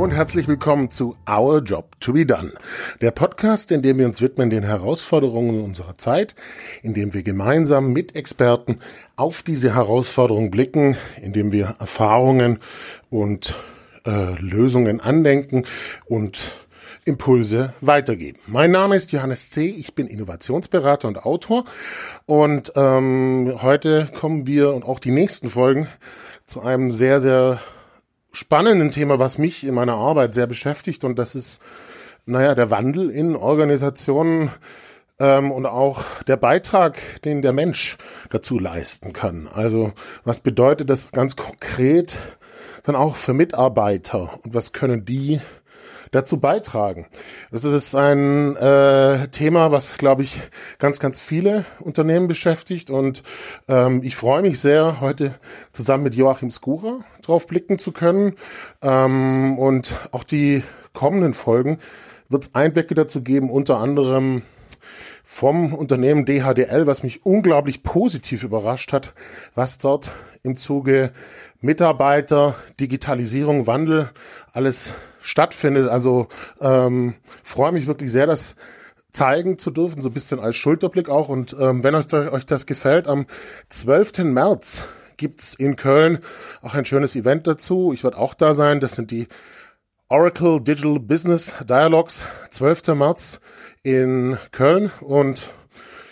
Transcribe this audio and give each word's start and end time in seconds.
Und 0.00 0.12
herzlich 0.12 0.48
willkommen 0.48 0.90
zu 0.90 1.14
Our 1.28 1.58
Job 1.58 2.00
to 2.00 2.14
be 2.14 2.24
Done, 2.24 2.54
der 3.02 3.10
Podcast, 3.10 3.70
in 3.70 3.82
dem 3.82 3.98
wir 3.98 4.06
uns 4.06 4.22
widmen 4.22 4.48
den 4.48 4.62
Herausforderungen 4.62 5.62
unserer 5.62 5.98
Zeit, 5.98 6.34
in 6.82 6.94
dem 6.94 7.12
wir 7.12 7.22
gemeinsam 7.22 7.92
mit 7.92 8.16
Experten 8.16 8.78
auf 9.16 9.42
diese 9.42 9.74
Herausforderungen 9.74 10.50
blicken, 10.50 10.96
in 11.20 11.34
dem 11.34 11.52
wir 11.52 11.74
Erfahrungen 11.78 12.60
und 13.10 13.54
äh, 14.06 14.40
Lösungen 14.40 15.02
andenken 15.02 15.66
und 16.06 16.54
Impulse 17.04 17.74
weitergeben. 17.82 18.38
Mein 18.46 18.70
Name 18.70 18.96
ist 18.96 19.12
Johannes 19.12 19.50
C., 19.50 19.66
ich 19.66 19.94
bin 19.94 20.06
Innovationsberater 20.06 21.08
und 21.08 21.18
Autor 21.18 21.66
und 22.24 22.72
ähm, 22.74 23.58
heute 23.60 24.08
kommen 24.18 24.46
wir 24.46 24.72
und 24.72 24.82
auch 24.82 24.98
die 24.98 25.10
nächsten 25.10 25.50
Folgen 25.50 25.88
zu 26.46 26.62
einem 26.62 26.90
sehr, 26.90 27.20
sehr 27.20 27.60
spannenden 28.32 28.90
Thema, 28.90 29.18
was 29.18 29.38
mich 29.38 29.64
in 29.64 29.74
meiner 29.74 29.94
Arbeit 29.94 30.34
sehr 30.34 30.46
beschäftigt 30.46 31.04
und 31.04 31.18
das 31.18 31.34
ist, 31.34 31.60
naja, 32.26 32.54
der 32.54 32.70
Wandel 32.70 33.10
in 33.10 33.34
Organisationen 33.36 34.50
ähm, 35.18 35.52
und 35.52 35.66
auch 35.66 36.04
der 36.26 36.36
Beitrag, 36.36 36.98
den 37.24 37.42
der 37.42 37.52
Mensch 37.52 37.98
dazu 38.30 38.58
leisten 38.58 39.12
kann. 39.12 39.48
Also 39.52 39.92
was 40.24 40.40
bedeutet 40.40 40.90
das 40.90 41.12
ganz 41.12 41.36
konkret 41.36 42.18
dann 42.84 42.96
auch 42.96 43.16
für 43.16 43.34
Mitarbeiter 43.34 44.40
und 44.42 44.54
was 44.54 44.72
können 44.72 45.04
die 45.04 45.40
dazu 46.10 46.38
beitragen. 46.40 47.06
Das 47.50 47.64
ist 47.64 47.94
ein 47.94 48.56
äh, 48.56 49.28
Thema, 49.28 49.70
was, 49.70 49.96
glaube 49.96 50.22
ich, 50.22 50.40
ganz, 50.78 50.98
ganz 50.98 51.20
viele 51.20 51.64
Unternehmen 51.78 52.28
beschäftigt. 52.28 52.90
Und 52.90 53.22
ähm, 53.68 54.02
ich 54.02 54.16
freue 54.16 54.42
mich 54.42 54.60
sehr, 54.60 55.00
heute 55.00 55.34
zusammen 55.72 56.04
mit 56.04 56.14
Joachim 56.14 56.50
Skura 56.50 57.00
drauf 57.22 57.46
blicken 57.46 57.78
zu 57.78 57.92
können. 57.92 58.34
Ähm, 58.82 59.58
und 59.58 59.94
auch 60.12 60.24
die 60.24 60.62
kommenden 60.92 61.34
Folgen 61.34 61.78
wird 62.28 62.44
es 62.44 62.54
Einblicke 62.54 62.94
dazu 62.94 63.22
geben, 63.22 63.50
unter 63.50 63.78
anderem 63.78 64.42
vom 65.24 65.74
Unternehmen 65.74 66.24
DHDL, 66.24 66.88
was 66.88 67.04
mich 67.04 67.24
unglaublich 67.24 67.84
positiv 67.84 68.42
überrascht 68.42 68.92
hat, 68.92 69.14
was 69.54 69.78
dort 69.78 70.10
im 70.42 70.56
Zuge 70.56 71.12
Mitarbeiter, 71.60 72.56
Digitalisierung, 72.80 73.68
Wandel 73.68 74.10
alles 74.52 74.92
stattfindet. 75.20 75.88
Also 75.88 76.28
ähm, 76.60 77.14
freue 77.42 77.72
mich 77.72 77.86
wirklich 77.86 78.10
sehr, 78.10 78.26
das 78.26 78.56
zeigen 79.12 79.58
zu 79.58 79.70
dürfen, 79.70 80.02
so 80.02 80.08
ein 80.08 80.14
bisschen 80.14 80.40
als 80.40 80.56
Schulterblick 80.56 81.08
auch. 81.08 81.28
Und 81.28 81.56
ähm, 81.58 81.82
wenn 81.82 81.94
euch, 81.94 82.12
euch 82.12 82.46
das 82.46 82.66
gefällt, 82.66 83.06
am 83.06 83.26
12. 83.68 84.18
März 84.18 84.84
gibt's 85.16 85.54
in 85.54 85.76
Köln 85.76 86.20
auch 86.62 86.74
ein 86.74 86.84
schönes 86.84 87.14
Event 87.16 87.46
dazu. 87.46 87.92
Ich 87.92 88.04
werde 88.04 88.18
auch 88.18 88.34
da 88.34 88.54
sein. 88.54 88.80
Das 88.80 88.94
sind 88.94 89.10
die 89.10 89.28
Oracle 90.08 90.60
Digital 90.60 90.98
Business 90.98 91.54
Dialogues, 91.68 92.24
12. 92.50 92.88
März 92.88 93.40
in 93.82 94.38
Köln. 94.50 94.90
Und 95.00 95.52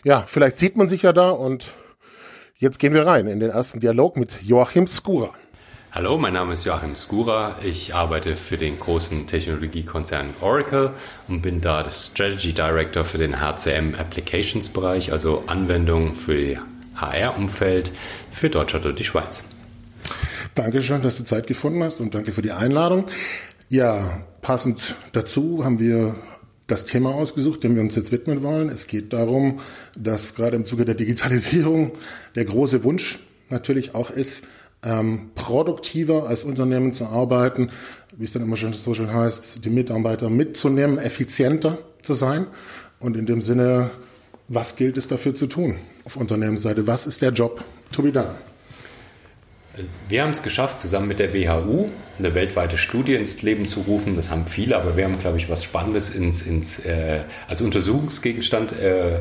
ja, 0.04 0.24
vielleicht 0.26 0.58
sieht 0.58 0.76
man 0.76 0.88
sich 0.88 1.02
ja 1.02 1.12
da. 1.12 1.30
Und 1.30 1.74
jetzt 2.56 2.78
gehen 2.78 2.94
wir 2.94 3.06
rein 3.06 3.26
in 3.26 3.40
den 3.40 3.50
ersten 3.50 3.80
Dialog 3.80 4.16
mit 4.16 4.42
Joachim 4.42 4.86
Skura. 4.86 5.32
Hallo, 5.90 6.18
mein 6.18 6.34
Name 6.34 6.52
ist 6.52 6.64
Joachim 6.64 6.94
Skura. 6.96 7.56
Ich 7.64 7.94
arbeite 7.94 8.36
für 8.36 8.58
den 8.58 8.78
großen 8.78 9.26
Technologiekonzern 9.26 10.34
Oracle 10.42 10.90
und 11.28 11.40
bin 11.40 11.62
da 11.62 11.90
Strategy 11.90 12.52
Director 12.52 13.06
für 13.06 13.16
den 13.16 13.40
HCM 13.40 13.94
Applications 13.94 14.68
Bereich, 14.68 15.12
also 15.12 15.44
Anwendungen 15.46 16.14
für 16.14 16.34
die 16.34 16.58
HR-Umfeld 16.94 17.90
für 18.30 18.50
Deutschland 18.50 18.84
und 18.84 18.98
die 18.98 19.04
Schweiz. 19.04 19.44
Dankeschön, 20.54 21.00
dass 21.00 21.16
du 21.16 21.24
Zeit 21.24 21.46
gefunden 21.46 21.82
hast 21.82 22.02
und 22.02 22.14
danke 22.14 22.32
für 22.32 22.42
die 22.42 22.52
Einladung. 22.52 23.06
Ja, 23.70 24.26
passend 24.42 24.94
dazu 25.12 25.64
haben 25.64 25.80
wir 25.80 26.12
das 26.66 26.84
Thema 26.84 27.14
ausgesucht, 27.14 27.64
dem 27.64 27.74
wir 27.76 27.82
uns 27.82 27.96
jetzt 27.96 28.12
widmen 28.12 28.42
wollen. 28.42 28.68
Es 28.68 28.88
geht 28.88 29.14
darum, 29.14 29.60
dass 29.96 30.34
gerade 30.34 30.54
im 30.54 30.66
Zuge 30.66 30.84
der 30.84 30.96
Digitalisierung 30.96 31.92
der 32.34 32.44
große 32.44 32.84
Wunsch 32.84 33.20
natürlich 33.48 33.94
auch 33.94 34.10
ist, 34.10 34.44
ähm, 34.82 35.30
produktiver 35.34 36.26
als 36.26 36.44
Unternehmen 36.44 36.92
zu 36.92 37.06
arbeiten, 37.06 37.70
wie 38.16 38.24
es 38.24 38.32
dann 38.32 38.42
immer 38.42 38.56
schon 38.56 38.72
so 38.72 38.94
schön 38.94 39.12
heißt, 39.12 39.64
die 39.64 39.70
Mitarbeiter 39.70 40.30
mitzunehmen, 40.30 40.98
effizienter 40.98 41.78
zu 42.02 42.14
sein. 42.14 42.46
Und 43.00 43.16
in 43.16 43.26
dem 43.26 43.40
Sinne, 43.40 43.90
was 44.48 44.76
gilt 44.76 44.96
es 44.96 45.06
dafür 45.06 45.34
zu 45.34 45.46
tun 45.46 45.76
auf 46.04 46.16
Unternehmensseite? 46.16 46.86
Was 46.86 47.06
ist 47.06 47.22
der 47.22 47.30
Job 47.30 47.62
to 47.92 48.02
be 48.02 48.12
done? 48.12 48.34
Wir 50.08 50.22
haben 50.22 50.30
es 50.30 50.42
geschafft, 50.42 50.80
zusammen 50.80 51.06
mit 51.06 51.20
der 51.20 51.32
WHU 51.32 51.88
eine 52.18 52.34
weltweite 52.34 52.76
Studie 52.76 53.14
ins 53.14 53.42
Leben 53.42 53.66
zu 53.66 53.80
rufen. 53.80 54.16
Das 54.16 54.30
haben 54.30 54.46
viele, 54.46 54.76
aber 54.76 54.96
wir 54.96 55.04
haben, 55.04 55.18
glaube 55.20 55.38
ich, 55.38 55.48
was 55.48 55.62
Spannendes 55.62 56.10
ins, 56.10 56.42
ins, 56.42 56.80
äh, 56.80 57.20
als 57.46 57.60
Untersuchungsgegenstand 57.60 58.72
äh, 58.72 59.18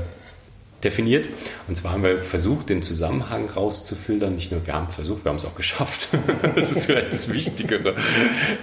definiert. 0.84 1.28
Und 1.68 1.76
zwar 1.76 1.94
haben 1.94 2.04
wir 2.04 2.24
versucht, 2.24 2.70
den 2.70 2.82
Zusammenhang 2.82 3.50
rauszufiltern. 3.50 4.36
Nicht 4.36 4.52
nur, 4.52 4.66
wir 4.66 4.74
haben 4.74 4.90
versucht, 4.90 5.26
wir 5.26 5.30
haben 5.30 5.38
es 5.38 5.46
auch 5.46 5.56
geschafft. 5.56 6.10
das 6.56 6.72
ist 6.72 6.86
vielleicht 6.86 7.14
das 7.14 7.32
Wichtigere. 7.32 7.96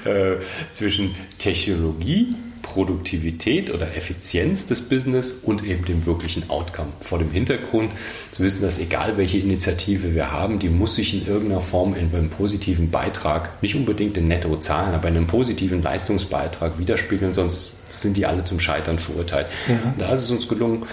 Äh, 0.04 0.36
zwischen 0.70 1.14
Technologie, 1.38 2.34
Produktivität 2.62 3.72
oder 3.72 3.94
Effizienz 3.94 4.66
des 4.66 4.80
Business 4.80 5.32
und 5.42 5.64
eben 5.64 5.84
dem 5.84 6.06
wirklichen 6.06 6.48
Outcome. 6.50 6.88
Vor 7.00 7.18
dem 7.18 7.30
Hintergrund 7.30 7.92
zu 8.32 8.42
wissen, 8.42 8.62
dass 8.62 8.78
egal 8.78 9.16
welche 9.16 9.38
Initiative 9.38 10.14
wir 10.14 10.32
haben, 10.32 10.58
die 10.58 10.70
muss 10.70 10.94
sich 10.94 11.14
in 11.14 11.26
irgendeiner 11.26 11.60
Form 11.60 11.94
in 11.94 12.12
einem 12.14 12.30
positiven 12.30 12.90
Beitrag, 12.90 13.62
nicht 13.62 13.74
unbedingt 13.74 14.16
in 14.16 14.28
Nettozahlen, 14.28 14.94
aber 14.94 15.08
in 15.08 15.16
einem 15.16 15.26
positiven 15.26 15.82
Leistungsbeitrag 15.82 16.78
widerspiegeln, 16.78 17.32
sonst 17.32 17.74
sind 17.92 18.16
die 18.16 18.26
alle 18.26 18.42
zum 18.44 18.58
Scheitern 18.58 18.98
verurteilt. 18.98 19.46
Mhm. 19.68 19.98
Da 19.98 20.12
ist 20.12 20.22
es 20.22 20.30
uns 20.30 20.48
gelungen, 20.48 20.84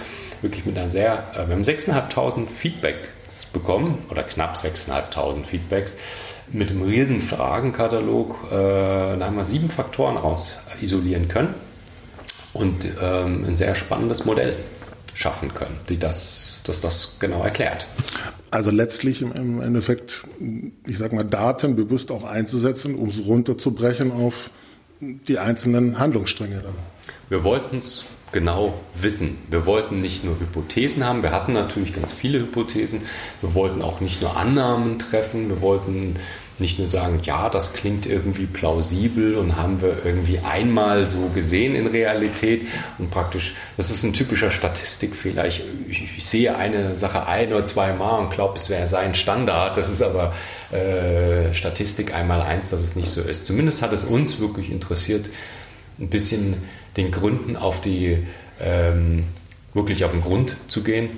wirklich 0.42 0.66
mit 0.66 0.76
einer 0.76 0.88
sehr, 0.88 1.24
äh, 1.34 1.48
wir 1.48 1.54
haben 1.54 1.62
6.500 1.62 2.48
Feedbacks 2.48 3.46
bekommen 3.52 3.98
oder 4.10 4.22
knapp 4.22 4.56
6.500 4.56 5.44
Feedbacks 5.44 5.96
mit 6.48 6.70
einem 6.70 6.82
riesen 6.82 7.20
Fragenkatalog. 7.20 8.38
Äh, 8.46 8.50
da 8.50 9.18
haben 9.20 9.36
wir 9.36 9.44
sieben 9.44 9.70
Faktoren 9.70 10.16
raus 10.16 10.58
isolieren 10.80 11.28
können 11.28 11.54
und 12.52 12.86
ähm, 13.00 13.44
ein 13.46 13.56
sehr 13.56 13.74
spannendes 13.74 14.24
Modell 14.24 14.54
schaffen 15.14 15.54
können, 15.54 15.78
die 15.88 15.98
das, 15.98 16.60
das 16.64 16.80
das 16.80 17.16
genau 17.20 17.42
erklärt. 17.42 17.86
Also 18.50 18.70
letztlich 18.70 19.22
im 19.22 19.62
Endeffekt, 19.62 20.24
ich 20.86 20.98
sage 20.98 21.14
mal, 21.14 21.24
Daten 21.24 21.74
bewusst 21.74 22.10
auch 22.10 22.24
einzusetzen, 22.24 22.94
um 22.94 23.08
es 23.08 23.24
runterzubrechen 23.24 24.12
auf 24.12 24.50
die 25.00 25.38
einzelnen 25.38 25.98
Handlungsstränge 25.98 26.60
dann. 26.60 26.74
Wir 27.28 27.44
wollten 27.44 27.78
es 27.78 28.04
genau 28.32 28.74
wissen. 28.94 29.38
Wir 29.50 29.66
wollten 29.66 30.00
nicht 30.00 30.24
nur 30.24 30.40
Hypothesen 30.40 31.04
haben, 31.04 31.22
wir 31.22 31.32
hatten 31.32 31.52
natürlich 31.52 31.94
ganz 31.94 32.12
viele 32.12 32.38
Hypothesen, 32.40 33.02
wir 33.40 33.54
wollten 33.54 33.82
auch 33.82 34.00
nicht 34.00 34.22
nur 34.22 34.36
Annahmen 34.36 34.98
treffen, 34.98 35.48
wir 35.48 35.60
wollten 35.60 36.16
nicht 36.58 36.78
nur 36.78 36.88
sagen, 36.88 37.20
ja, 37.24 37.48
das 37.50 37.74
klingt 37.74 38.06
irgendwie 38.06 38.46
plausibel 38.46 39.36
und 39.36 39.56
haben 39.56 39.82
wir 39.82 40.04
irgendwie 40.04 40.38
einmal 40.38 41.08
so 41.08 41.28
gesehen 41.34 41.74
in 41.74 41.86
Realität 41.86 42.66
und 42.98 43.10
praktisch, 43.10 43.54
das 43.76 43.90
ist 43.90 44.02
ein 44.02 44.12
typischer 44.12 44.50
Statistikfehler. 44.50 45.46
Ich, 45.46 45.62
ich, 45.88 46.02
ich 46.16 46.24
sehe 46.24 46.56
eine 46.56 46.96
Sache 46.96 47.26
ein 47.26 47.52
oder 47.52 47.64
zwei 47.64 47.92
Mal 47.92 48.18
und 48.18 48.30
glaube, 48.30 48.56
es 48.56 48.68
wäre 48.68 48.86
sein 48.86 49.14
Standard. 49.14 49.76
Das 49.76 49.90
ist 49.90 50.02
aber 50.02 50.34
äh, 50.70 51.52
Statistik 51.52 52.14
einmal 52.14 52.40
eins, 52.42 52.70
dass 52.70 52.80
es 52.80 52.96
nicht 52.96 53.08
so 53.08 53.22
ist. 53.22 53.44
Zumindest 53.44 53.82
hat 53.82 53.92
es 53.92 54.04
uns 54.04 54.38
wirklich 54.38 54.70
interessiert, 54.70 55.28
ein 55.98 56.08
bisschen 56.08 56.56
den 56.96 57.10
Gründen 57.10 57.56
auf 57.56 57.80
die, 57.80 58.18
ähm, 58.60 59.24
wirklich 59.74 60.04
auf 60.04 60.12
den 60.12 60.20
Grund 60.20 60.56
zu 60.68 60.82
gehen 60.82 61.10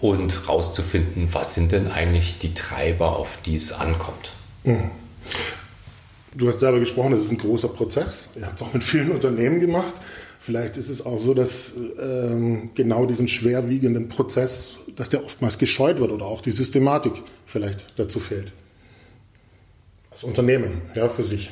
und 0.00 0.48
rauszufinden, 0.48 1.28
was 1.32 1.54
sind 1.54 1.72
denn 1.72 1.88
eigentlich 1.88 2.38
die 2.38 2.54
Treiber, 2.54 3.16
auf 3.16 3.38
die 3.44 3.54
es 3.54 3.72
ankommt. 3.72 4.32
Mhm. 4.64 4.90
Du 6.34 6.46
hast 6.46 6.60
selber 6.60 6.78
gesprochen, 6.78 7.12
das 7.12 7.22
ist 7.22 7.32
ein 7.32 7.38
großer 7.38 7.68
Prozess. 7.68 8.28
Ihr 8.36 8.46
habt 8.46 8.60
es 8.60 8.66
auch 8.66 8.72
mit 8.72 8.84
vielen 8.84 9.10
Unternehmen 9.10 9.60
gemacht. 9.60 9.94
Vielleicht 10.40 10.76
ist 10.76 10.88
es 10.88 11.04
auch 11.04 11.18
so, 11.18 11.34
dass 11.34 11.72
ähm, 12.00 12.70
genau 12.74 13.06
diesen 13.06 13.26
schwerwiegenden 13.26 14.08
Prozess, 14.08 14.76
dass 14.94 15.08
der 15.08 15.24
oftmals 15.24 15.58
gescheut 15.58 15.98
wird 15.98 16.12
oder 16.12 16.26
auch 16.26 16.40
die 16.40 16.52
Systematik 16.52 17.12
vielleicht 17.46 17.98
dazu 17.98 18.20
fehlt. 18.20 18.52
Als 20.10 20.22
Unternehmen, 20.22 20.82
ja, 20.94 21.08
für 21.08 21.24
sich 21.24 21.50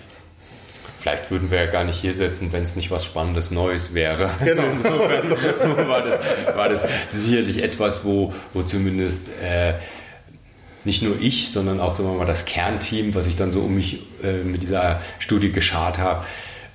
vielleicht 1.06 1.30
würden 1.30 1.52
wir 1.52 1.58
ja 1.58 1.66
gar 1.66 1.84
nicht 1.84 2.00
hier 2.00 2.14
sitzen, 2.14 2.52
wenn 2.52 2.64
es 2.64 2.74
nicht 2.74 2.90
was 2.90 3.04
Spannendes 3.04 3.52
Neues 3.52 3.94
wäre. 3.94 4.30
Genau. 4.44 4.64
Insofern 4.64 5.88
war 5.88 6.02
das, 6.02 6.18
war 6.56 6.68
das 6.68 6.84
sicherlich 7.08 7.62
etwas, 7.62 8.04
wo, 8.04 8.32
wo 8.52 8.62
zumindest 8.62 9.30
äh, 9.40 9.74
nicht 10.84 11.02
nur 11.02 11.20
ich, 11.20 11.50
sondern 11.52 11.78
auch 11.78 11.94
sagen 11.94 12.10
wir 12.10 12.18
mal, 12.18 12.26
das 12.26 12.44
Kernteam, 12.44 13.14
was 13.14 13.28
ich 13.28 13.36
dann 13.36 13.52
so 13.52 13.60
um 13.60 13.76
mich 13.76 14.00
äh, 14.24 14.42
mit 14.42 14.62
dieser 14.62 15.00
Studie 15.20 15.52
geschart 15.52 15.98
habe, 15.98 16.24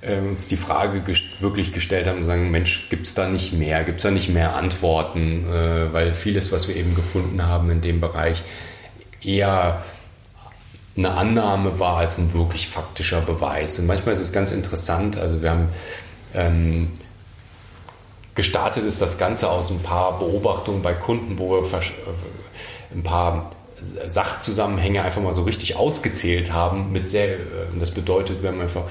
äh, 0.00 0.16
uns 0.16 0.48
die 0.48 0.56
Frage 0.56 1.00
gest 1.00 1.24
wirklich 1.40 1.74
gestellt 1.74 2.06
haben 2.06 2.18
und 2.18 2.24
sagen, 2.24 2.50
Mensch, 2.50 2.88
gibt 2.88 3.06
es 3.06 3.14
da 3.14 3.28
nicht 3.28 3.52
mehr? 3.52 3.84
Gibt 3.84 3.98
es 3.98 4.04
da 4.04 4.10
nicht 4.10 4.30
mehr 4.30 4.54
Antworten? 4.56 5.44
Äh, 5.52 5.92
weil 5.92 6.14
vieles, 6.14 6.52
was 6.52 6.68
wir 6.68 6.76
eben 6.76 6.94
gefunden 6.94 7.44
haben 7.44 7.70
in 7.70 7.82
dem 7.82 8.00
Bereich, 8.00 8.42
eher 9.22 9.82
eine 10.96 11.12
Annahme 11.12 11.78
war 11.78 11.98
als 11.98 12.18
ein 12.18 12.34
wirklich 12.34 12.68
faktischer 12.68 13.20
Beweis. 13.20 13.78
Und 13.78 13.86
manchmal 13.86 14.12
ist 14.12 14.20
es 14.20 14.32
ganz 14.32 14.52
interessant, 14.52 15.18
also 15.18 15.42
wir 15.42 15.50
haben 15.50 15.68
ähm, 16.34 16.88
gestartet 18.34 18.84
ist 18.84 19.02
das 19.02 19.18
Ganze 19.18 19.50
aus 19.50 19.70
ein 19.70 19.80
paar 19.80 20.18
Beobachtungen 20.18 20.82
bei 20.82 20.94
Kunden, 20.94 21.38
wo 21.38 21.50
wir 21.50 21.78
äh, 21.78 21.82
ein 22.94 23.02
paar 23.02 23.50
Sachzusammenhänge 23.80 25.02
einfach 25.02 25.20
mal 25.20 25.32
so 25.32 25.42
richtig 25.42 25.76
ausgezählt 25.76 26.52
haben. 26.52 26.92
Mit 26.92 27.10
sehr, 27.10 27.34
äh, 27.34 27.38
das 27.78 27.90
bedeutet, 27.90 28.42
wir 28.42 28.50
haben 28.50 28.60
einfach 28.60 28.84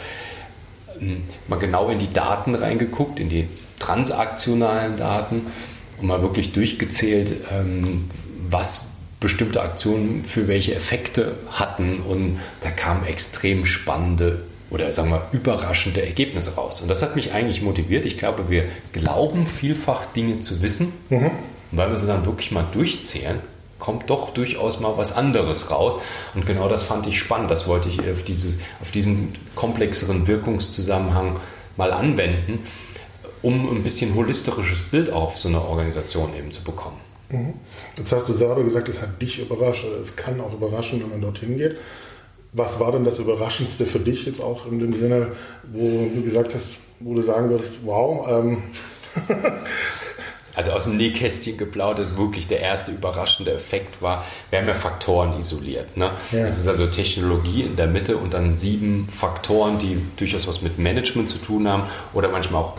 ähm, 1.00 1.24
mal 1.48 1.60
genau 1.60 1.90
in 1.90 2.00
die 2.00 2.12
Daten 2.12 2.56
reingeguckt, 2.56 3.20
in 3.20 3.30
die 3.30 3.48
transaktionalen 3.80 4.98
Daten 4.98 5.48
und 6.00 6.08
mal 6.08 6.22
wirklich 6.22 6.54
durchgezählt, 6.54 7.34
ähm, 7.52 8.10
was 8.50 8.86
bestimmte 9.22 9.62
Aktionen 9.62 10.26
für 10.26 10.50
welche 10.50 10.76
Effekte 10.76 11.36
hatten. 11.52 12.02
Und 12.02 12.40
da 12.62 12.72
kamen 12.72 13.06
extrem 13.06 13.66
spannende 13.66 14.42
oder 14.70 14.92
sagen 14.94 15.12
wir 15.12 15.28
überraschende 15.32 16.04
Ergebnisse 16.04 16.56
raus. 16.56 16.82
Und 16.82 16.88
das 16.88 17.02
hat 17.02 17.16
mich 17.16 17.34
eigentlich 17.34 17.62
motiviert. 17.62 18.06
Ich 18.06 18.18
glaube, 18.18 18.50
wir 18.50 18.64
glauben 18.94 19.46
vielfach 19.46 20.06
Dinge 20.08 20.40
zu 20.40 20.62
wissen, 20.62 20.92
mhm. 21.10 21.32
weil 21.72 21.90
wir 21.90 21.98
sie 21.98 22.08
dann 22.08 22.26
wirklich 22.26 22.52
mal 22.52 22.66
durchzählen, 22.72 23.40
kommt 23.80 24.10
doch 24.10 24.34
durchaus 24.34 24.80
mal 24.80 24.98
was 24.98 25.14
anderes 25.14 25.72
raus. 25.72 26.00
Und 26.34 26.46
genau 26.46 26.68
das 26.70 26.84
fand 26.84 27.06
ich 27.06 27.20
spannend. 27.20 27.52
Das 27.52 27.68
wollte 27.68 27.90
ich 27.90 28.00
auf, 28.00 28.24
dieses, 28.24 28.60
auf 28.82 28.92
diesen 28.92 29.34
komplexeren 29.56 30.26
Wirkungszusammenhang 30.26 31.36
mal 31.78 31.92
anwenden, 31.92 32.60
um 33.42 33.76
ein 33.76 33.84
bisschen 33.84 34.16
holistisches 34.16 34.82
Bild 34.90 35.12
auf 35.12 35.38
so 35.38 35.50
eine 35.50 35.62
Organisation 35.62 36.34
eben 36.36 36.52
zu 36.52 36.64
bekommen. 36.64 37.11
Mhm. 37.32 37.54
Jetzt 37.98 38.12
hast 38.12 38.28
du 38.28 38.34
selber 38.34 38.64
gesagt, 38.64 38.90
es 38.90 39.02
hat 39.02 39.22
dich 39.22 39.40
überrascht 39.40 39.86
oder 39.86 40.02
es 40.02 40.16
kann 40.16 40.40
auch 40.42 40.54
überraschen, 40.54 41.02
wenn 41.02 41.10
man 41.10 41.22
dorthin 41.22 41.58
geht. 41.58 41.78
Was 42.54 42.80
war 42.80 42.92
denn 42.92 43.06
das 43.06 43.18
Überraschendste 43.18 43.86
für 43.86 44.00
dich 44.00 44.26
jetzt 44.26 44.42
auch 44.42 44.66
in 44.66 44.80
dem 44.80 44.94
Sinne, 44.94 45.28
wo 45.72 46.10
du 46.14 46.22
gesagt 46.22 46.54
hast, 46.54 46.68
wo 47.00 47.14
du 47.14 47.22
sagen 47.22 47.50
würdest, 47.50 47.80
wow. 47.86 48.28
Ähm. 48.30 48.64
also 50.56 50.72
aus 50.72 50.84
dem 50.84 50.98
Nähkästchen 50.98 51.58
geplaudert, 51.58 52.18
wirklich 52.18 52.48
der 52.48 52.60
erste 52.60 52.92
überraschende 52.92 53.54
Effekt 53.54 54.02
war, 54.02 54.26
wir 54.50 54.60
haben 54.60 54.68
ja 54.68 54.74
Faktoren 54.74 55.40
isoliert. 55.40 55.96
Ne? 55.96 56.12
Ja. 56.32 56.46
Es 56.46 56.58
ist 56.58 56.68
also 56.68 56.88
Technologie 56.88 57.62
in 57.62 57.78
der 57.78 57.88
Mitte 57.88 58.18
und 58.18 58.34
dann 58.34 58.52
sieben 58.52 59.08
Faktoren, 59.08 59.80
die 59.80 59.98
durchaus 60.18 60.48
was 60.48 60.62
mit 60.62 60.78
Management 60.78 61.30
zu 61.30 61.38
tun 61.38 61.68
haben 61.68 61.84
oder 62.14 62.30
manchmal 62.30 62.64
auch 62.64 62.78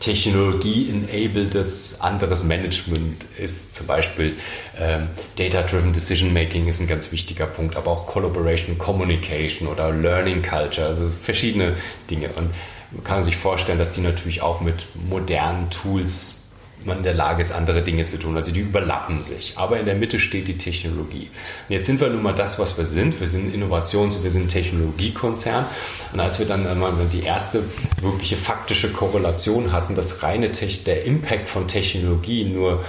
Technologie-enabledes 0.00 2.00
anderes 2.00 2.42
Management 2.42 3.24
ist. 3.38 3.74
Zum 3.74 3.86
Beispiel 3.86 4.34
ähm, 4.78 5.08
Data-Driven 5.36 5.92
Decision 5.92 6.32
Making 6.32 6.68
ist 6.68 6.80
ein 6.80 6.88
ganz 6.88 7.12
wichtiger 7.12 7.46
Punkt, 7.46 7.76
aber 7.76 7.90
auch 7.90 8.06
Collaboration, 8.06 8.78
Communication 8.78 9.68
oder 9.68 9.92
Learning 9.92 10.42
Culture, 10.42 10.88
also 10.88 11.10
verschiedene 11.10 11.76
Dinge. 12.10 12.30
Und 12.30 12.50
man 12.90 13.04
kann 13.04 13.22
sich 13.22 13.36
vorstellen, 13.36 13.78
dass 13.78 13.92
die 13.92 14.00
natürlich 14.00 14.42
auch 14.42 14.60
mit 14.60 14.86
modernen 14.94 15.70
Tools 15.70 16.39
man 16.84 16.98
in 16.98 17.02
der 17.02 17.14
Lage 17.14 17.42
ist, 17.42 17.52
andere 17.52 17.82
Dinge 17.82 18.04
zu 18.04 18.18
tun. 18.18 18.36
Also 18.36 18.52
die 18.52 18.60
überlappen 18.60 19.22
sich. 19.22 19.54
Aber 19.56 19.78
in 19.78 19.86
der 19.86 19.94
Mitte 19.94 20.18
steht 20.18 20.48
die 20.48 20.58
Technologie. 20.58 21.28
Und 21.68 21.74
jetzt 21.74 21.86
sind 21.86 22.00
wir 22.00 22.08
nun 22.08 22.22
mal 22.22 22.34
das, 22.34 22.58
was 22.58 22.76
wir 22.78 22.84
sind. 22.84 23.18
Wir 23.20 23.26
sind 23.28 23.54
Innovations- 23.54 24.22
wir 24.22 24.30
sind 24.30 24.48
Technologiekonzern. 24.48 25.64
Und 26.12 26.20
als 26.20 26.38
wir 26.38 26.46
dann 26.46 26.66
einmal 26.66 26.92
die 27.12 27.22
erste 27.22 27.62
wirkliche 28.00 28.36
faktische 28.36 28.90
Korrelation 28.90 29.72
hatten, 29.72 29.94
dass 29.94 30.22
reine 30.22 30.52
Tech 30.52 30.84
der 30.84 31.04
Impact 31.04 31.48
von 31.48 31.68
Technologie 31.68 32.44
nur 32.44 32.84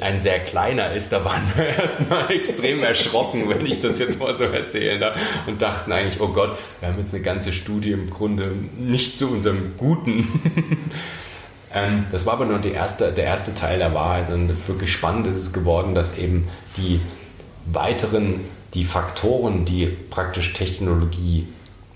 ein 0.00 0.20
sehr 0.20 0.38
kleiner 0.38 0.92
ist, 0.92 1.12
da 1.12 1.24
waren 1.24 1.42
wir 1.56 1.66
erstmal 1.78 2.30
extrem 2.30 2.82
erschrocken, 2.82 3.48
wenn 3.48 3.64
ich 3.64 3.80
das 3.80 3.98
jetzt 3.98 4.20
mal 4.20 4.34
so 4.34 4.44
erzählen 4.44 5.00
darf, 5.00 5.18
und 5.46 5.62
dachten 5.62 5.92
eigentlich, 5.92 6.20
oh 6.20 6.28
Gott, 6.28 6.58
wir 6.80 6.88
haben 6.88 6.98
jetzt 6.98 7.14
eine 7.14 7.22
ganze 7.22 7.52
Studie 7.52 7.92
im 7.92 8.10
Grunde 8.10 8.52
nicht 8.78 9.16
zu 9.16 9.30
unserem 9.30 9.76
Guten 9.78 10.28
ähm, 11.74 12.06
das 12.10 12.26
war 12.26 12.34
aber 12.34 12.46
nur 12.46 12.64
erste, 12.64 13.12
der 13.12 13.24
erste 13.24 13.54
Teil 13.54 13.78
der 13.78 13.94
Wahrheit. 13.94 14.30
Und 14.30 14.68
wirklich 14.68 14.92
spannend 14.92 15.26
ist 15.26 15.36
es 15.36 15.52
geworden, 15.52 15.94
dass 15.94 16.18
eben 16.18 16.48
die 16.76 17.00
weiteren, 17.66 18.40
die 18.74 18.84
Faktoren, 18.84 19.64
die 19.64 19.86
praktisch 19.86 20.52
Technologie 20.52 21.46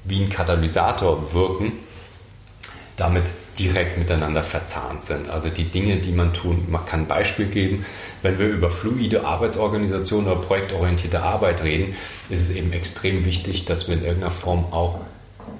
wie 0.04 0.22
ein 0.22 0.28
Katalysator 0.28 1.32
wirken, 1.32 1.72
damit 2.96 3.24
direkt 3.58 3.98
miteinander 3.98 4.42
verzahnt 4.42 5.02
sind. 5.02 5.28
Also 5.28 5.48
die 5.48 5.64
Dinge, 5.64 5.96
die 5.96 6.12
man 6.12 6.32
tun, 6.32 6.66
man 6.70 6.84
kann 6.86 7.00
ein 7.00 7.06
Beispiel 7.06 7.46
geben, 7.46 7.84
wenn 8.22 8.38
wir 8.38 8.48
über 8.48 8.70
fluide 8.70 9.26
Arbeitsorganisation 9.26 10.26
oder 10.26 10.36
projektorientierte 10.36 11.22
Arbeit 11.22 11.62
reden, 11.62 11.94
ist 12.30 12.48
es 12.48 12.56
eben 12.56 12.72
extrem 12.72 13.24
wichtig, 13.24 13.64
dass 13.66 13.88
wir 13.88 13.94
in 13.94 14.04
irgendeiner 14.04 14.30
Form 14.30 14.72
auch 14.72 15.00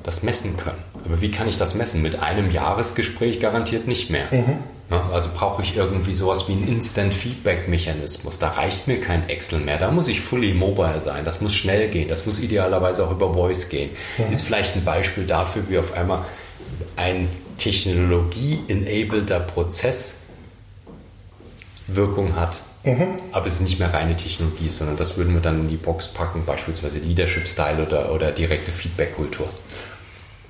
das 0.03 0.23
messen 0.23 0.57
können. 0.57 0.83
Aber 1.05 1.21
wie 1.21 1.31
kann 1.31 1.49
ich 1.49 1.57
das 1.57 1.75
messen? 1.75 2.03
Mit 2.03 2.23
einem 2.23 2.51
Jahresgespräch 2.51 3.41
garantiert 3.41 3.87
nicht 3.89 4.11
mehr. 4.11 4.27
Mhm. 4.31 4.59
Also 5.13 5.31
brauche 5.35 5.63
ich 5.63 5.77
irgendwie 5.77 6.13
sowas 6.13 6.49
wie 6.49 6.53
einen 6.53 6.69
Instant-Feedback-Mechanismus. 6.69 8.39
Da 8.39 8.49
reicht 8.49 8.89
mir 8.89 9.01
kein 9.01 9.29
Excel 9.29 9.61
mehr. 9.61 9.79
Da 9.79 9.91
muss 9.91 10.07
ich 10.07 10.21
fully 10.21 10.53
mobile 10.53 11.01
sein. 11.01 11.25
Das 11.25 11.41
muss 11.41 11.55
schnell 11.55 11.89
gehen. 11.89 12.09
Das 12.09 12.27
muss 12.27 12.41
idealerweise 12.41 13.07
auch 13.07 13.11
über 13.11 13.33
Voice 13.33 13.69
gehen. 13.71 13.91
Mhm. 14.19 14.33
Ist 14.33 14.43
vielleicht 14.43 14.77
ein 14.77 14.85
Beispiel 14.85 15.25
dafür, 15.25 15.63
wie 15.69 15.79
auf 15.79 15.95
einmal 15.95 16.25
ein 16.97 17.29
technologie-enableder 17.59 19.41
Prozess 19.41 20.21
Wirkung 21.87 22.37
hat. 22.37 22.61
Mhm. 22.85 23.15
Aber 23.31 23.47
es 23.47 23.55
ist 23.55 23.61
nicht 23.63 23.79
mehr 23.79 23.95
reine 23.95 24.17
Technologie, 24.17 24.69
sondern 24.69 24.97
das 24.97 25.17
würden 25.17 25.35
wir 25.35 25.41
dann 25.41 25.61
in 25.61 25.69
die 25.69 25.77
Box 25.77 26.09
packen, 26.09 26.45
beispielsweise 26.45 26.99
Leadership 26.99 27.49
Style 27.49 27.85
oder, 27.87 28.13
oder 28.13 28.33
direkte 28.33 28.73
Feedback-Kultur. 28.73 29.49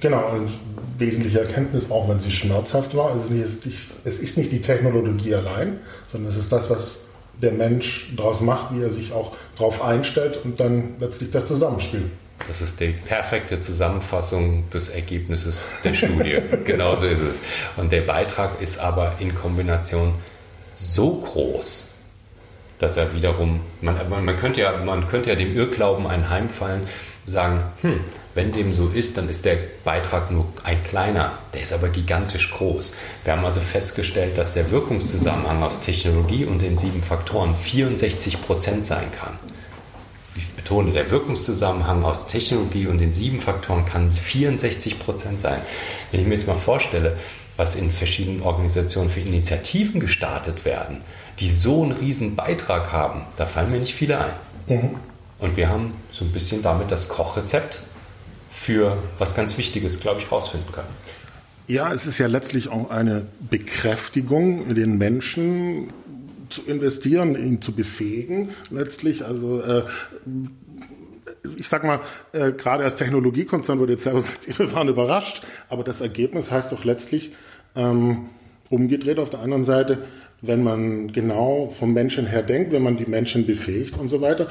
Genau, 0.02 0.28
und 0.30 0.50
wesentliche 0.98 1.40
Erkenntnis, 1.40 1.90
auch 1.90 2.08
wenn 2.08 2.18
sie 2.18 2.32
schmerzhaft 2.32 2.96
war, 2.96 3.14
es 3.14 3.30
ist, 3.30 3.64
nicht, 3.64 3.78
es 4.04 4.18
ist 4.18 4.36
nicht 4.36 4.50
die 4.50 4.60
Technologie 4.60 5.34
allein, 5.36 5.78
sondern 6.10 6.30
es 6.30 6.36
ist 6.36 6.50
das, 6.50 6.68
was 6.70 6.98
der 7.40 7.52
Mensch 7.52 8.12
daraus 8.16 8.40
macht, 8.40 8.74
wie 8.74 8.82
er 8.82 8.90
sich 8.90 9.12
auch 9.12 9.36
darauf 9.56 9.82
einstellt 9.82 10.40
und 10.44 10.58
dann 10.58 10.96
letztlich 10.98 11.30
das 11.30 11.46
Zusammenspiel. 11.46 12.10
Das 12.48 12.60
ist 12.60 12.80
die 12.80 12.88
perfekte 12.88 13.60
Zusammenfassung 13.60 14.68
des 14.70 14.88
Ergebnisses 14.88 15.74
der 15.84 15.94
Studie. 15.94 16.38
Genauso 16.64 17.06
ist 17.06 17.20
es. 17.20 17.36
Und 17.76 17.92
der 17.92 18.00
Beitrag 18.00 18.60
ist 18.60 18.80
aber 18.80 19.14
in 19.20 19.32
Kombination 19.36 20.14
so 20.74 21.20
groß, 21.20 21.86
dass 22.80 22.96
er 22.96 23.14
wiederum, 23.14 23.60
man, 23.80 23.96
man, 24.08 24.36
könnte, 24.36 24.62
ja, 24.62 24.76
man 24.78 25.06
könnte 25.06 25.30
ja 25.30 25.36
dem 25.36 25.54
Irrglauben 25.56 26.08
einheimfallen, 26.08 26.82
sagen, 27.24 27.62
hm, 27.82 28.00
wenn 28.34 28.52
dem 28.52 28.72
so 28.72 28.88
ist, 28.88 29.18
dann 29.18 29.28
ist 29.28 29.44
der 29.44 29.58
Beitrag 29.84 30.30
nur 30.30 30.46
ein 30.64 30.82
kleiner, 30.84 31.32
der 31.52 31.62
ist 31.62 31.72
aber 31.72 31.88
gigantisch 31.88 32.50
groß. 32.50 32.94
Wir 33.24 33.34
haben 33.34 33.44
also 33.44 33.60
festgestellt, 33.60 34.38
dass 34.38 34.54
der 34.54 34.70
Wirkungszusammenhang 34.70 35.62
aus 35.62 35.80
Technologie 35.80 36.44
und 36.44 36.62
den 36.62 36.76
sieben 36.76 37.02
Faktoren 37.02 37.54
64 37.54 38.40
Prozent 38.42 38.86
sein 38.86 39.06
kann. 39.20 39.38
Ich 40.34 40.48
betone, 40.52 40.92
der 40.92 41.10
Wirkungszusammenhang 41.10 42.04
aus 42.04 42.26
Technologie 42.26 42.86
und 42.86 42.98
den 42.98 43.12
sieben 43.12 43.40
Faktoren 43.40 43.84
kann 43.84 44.10
64 44.10 44.98
Prozent 44.98 45.40
sein. 45.40 45.60
Wenn 46.10 46.20
ich 46.20 46.26
mir 46.26 46.34
jetzt 46.34 46.46
mal 46.46 46.54
vorstelle, 46.54 47.18
was 47.58 47.76
in 47.76 47.90
verschiedenen 47.90 48.40
Organisationen 48.40 49.10
für 49.10 49.20
Initiativen 49.20 50.00
gestartet 50.00 50.64
werden, 50.64 51.02
die 51.38 51.50
so 51.50 51.82
einen 51.82 51.92
riesen 51.92 52.34
Beitrag 52.34 52.92
haben, 52.92 53.26
da 53.36 53.44
fallen 53.44 53.70
mir 53.70 53.78
nicht 53.78 53.94
viele 53.94 54.18
ein. 54.18 54.32
Mhm. 54.68 54.96
Und 55.38 55.56
wir 55.56 55.68
haben 55.68 55.92
so 56.10 56.24
ein 56.24 56.32
bisschen 56.32 56.62
damit 56.62 56.90
das 56.90 57.08
Kochrezept 57.08 57.82
für 58.62 58.96
was 59.18 59.34
ganz 59.34 59.58
Wichtiges, 59.58 59.98
glaube 59.98 60.20
ich, 60.20 60.30
rausfinden 60.30 60.70
können. 60.72 60.88
Ja, 61.66 61.92
es 61.92 62.06
ist 62.06 62.18
ja 62.18 62.28
letztlich 62.28 62.68
auch 62.68 62.90
eine 62.90 63.26
Bekräftigung, 63.50 64.74
den 64.74 64.98
Menschen 64.98 65.92
zu 66.48 66.62
investieren, 66.62 67.34
ihn 67.34 67.60
zu 67.60 67.72
befähigen, 67.72 68.50
letztlich. 68.70 69.24
Also 69.24 69.62
äh, 69.62 69.82
ich 71.56 71.68
sag 71.68 71.82
mal, 71.82 72.00
äh, 72.32 72.52
gerade 72.52 72.84
als 72.84 72.94
Technologiekonzern 72.94 73.80
wurde 73.80 73.92
jetzt 73.92 74.04
selber 74.04 74.20
gesagt, 74.20 74.46
wir 74.58 74.72
waren 74.72 74.88
überrascht, 74.88 75.42
aber 75.68 75.82
das 75.82 76.00
Ergebnis 76.00 76.50
heißt 76.50 76.70
doch 76.70 76.84
letztlich 76.84 77.32
ähm, 77.74 78.26
umgedreht 78.70 79.18
auf 79.18 79.30
der 79.30 79.40
anderen 79.40 79.64
Seite, 79.64 79.98
wenn 80.40 80.62
man 80.62 81.12
genau 81.12 81.68
vom 81.70 81.94
Menschen 81.94 82.26
her 82.26 82.42
denkt, 82.42 82.72
wenn 82.72 82.82
man 82.82 82.96
die 82.96 83.06
Menschen 83.06 83.46
befähigt 83.46 83.98
und 83.98 84.08
so 84.08 84.20
weiter, 84.20 84.48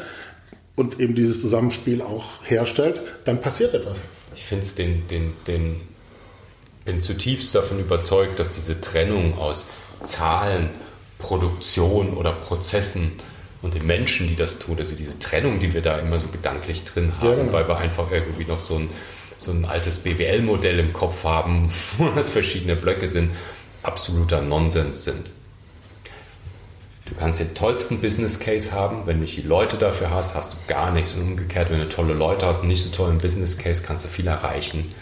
und 0.76 1.00
eben 1.00 1.16
dieses 1.16 1.42
Zusammenspiel 1.42 2.02
auch 2.02 2.26
herstellt, 2.44 3.02
dann 3.26 3.42
passiert 3.42 3.74
etwas. 3.74 4.02
Ich 4.36 4.44
finde 4.44 4.66
es 4.66 4.76
den, 4.76 5.08
den, 5.08 5.34
den, 5.48 5.82
bin 6.86 7.02
zutiefst 7.02 7.54
davon 7.54 7.80
überzeugt, 7.80 8.40
dass 8.40 8.54
diese 8.54 8.82
Trennung 8.82 9.38
aus 9.38 9.70
Zahlen, 10.04 10.70
Produktion 11.20 12.14
oder 12.16 12.32
Prozessen 12.32 13.12
und 13.62 13.76
den 13.76 13.86
Menschen, 13.86 14.28
die 14.28 14.36
das 14.36 14.58
tun, 14.58 14.78
also 14.80 14.96
diese 14.96 15.20
Trennung, 15.20 15.60
die 15.60 15.74
wir 15.74 15.82
da 15.82 16.00
immer 16.00 16.18
so 16.18 16.28
gedanklich 16.28 16.84
drin 16.84 17.12
haben, 17.20 17.28
ja, 17.28 17.36
genau. 17.36 17.54
weil 17.54 17.68
wir 17.68 17.78
einfach 17.78 18.12
irgendwie 18.12 18.46
noch 18.46 18.60
so 18.60 18.76
ein, 18.76 18.90
so 19.38 19.52
ein 19.52 19.66
altes 19.66 20.00
BWL-Modell 20.00 20.80
im 20.80 20.94
Kopf 20.94 21.24
haben, 21.24 21.72
wo 21.98 22.10
das 22.10 22.30
verschiedene 22.30 22.76
Blöcke 22.76 23.08
sind, 23.08 23.32
absoluter 23.84 24.42
Nonsens 24.42 25.04
sind. 25.04 25.32
Du 27.12 27.18
kannst 27.18 27.42
den 27.42 27.54
tollsten 27.54 28.00
Business 28.00 28.40
Case 28.40 28.72
haben, 28.72 29.06
wenn 29.06 29.18
du 29.18 29.24
nicht 29.24 29.36
die 29.36 29.42
Leute 29.42 29.76
dafür 29.76 30.12
hast, 30.12 30.34
hast 30.34 30.54
du 30.54 30.58
gar 30.68 30.92
nichts. 30.92 31.12
Und 31.14 31.24
umgekehrt, 31.24 31.70
wenn 31.70 31.80
du 31.80 31.90
tolle 31.90 32.14
Leute 32.14 32.46
hast 32.46 32.62
und 32.62 32.70
nicht 32.70 32.82
so 32.82 32.90
tollen 32.90 33.18
Business 33.18 33.58
Case, 33.58 33.84
kannst 33.86 34.06
du 34.06 34.10
viel 34.10 34.28
erreichen. 34.28 34.96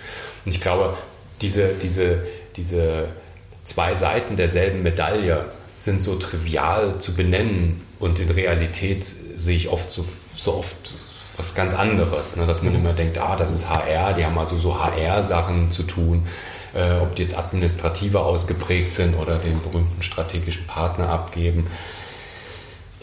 Und 0.43 0.55
ich 0.55 0.59
glaube, 0.59 0.97
diese, 1.39 1.67
diese, 1.67 2.23
diese 2.55 3.09
zwei 3.63 3.93
Seiten 3.93 4.37
derselben 4.37 4.81
Medaille 4.81 5.45
sind 5.77 6.01
so 6.01 6.15
trivial 6.15 6.97
zu 6.97 7.13
benennen 7.13 7.81
und 7.99 8.17
in 8.17 8.31
Realität 8.31 9.05
sehe 9.35 9.55
ich 9.55 9.69
oft 9.69 9.91
so, 9.91 10.03
so 10.35 10.55
oft 10.55 10.95
was 11.37 11.53
ganz 11.53 11.75
anderes, 11.75 12.35
ne? 12.35 12.47
dass 12.47 12.63
man 12.63 12.73
immer 12.73 12.93
denkt, 12.93 13.19
ah, 13.19 13.35
das 13.35 13.51
ist 13.51 13.69
HR, 13.69 14.13
die 14.13 14.25
haben 14.25 14.37
also 14.37 14.57
so 14.57 14.83
HR-Sachen 14.83 15.69
zu 15.69 15.83
tun, 15.83 16.25
äh, 16.73 16.99
ob 16.99 17.15
die 17.15 17.21
jetzt 17.21 17.37
administrativer 17.37 18.25
ausgeprägt 18.25 18.95
sind 18.95 19.15
oder 19.15 19.37
den 19.37 19.61
berühmten 19.61 20.01
strategischen 20.01 20.65
Partner 20.65 21.07
abgeben. 21.09 21.67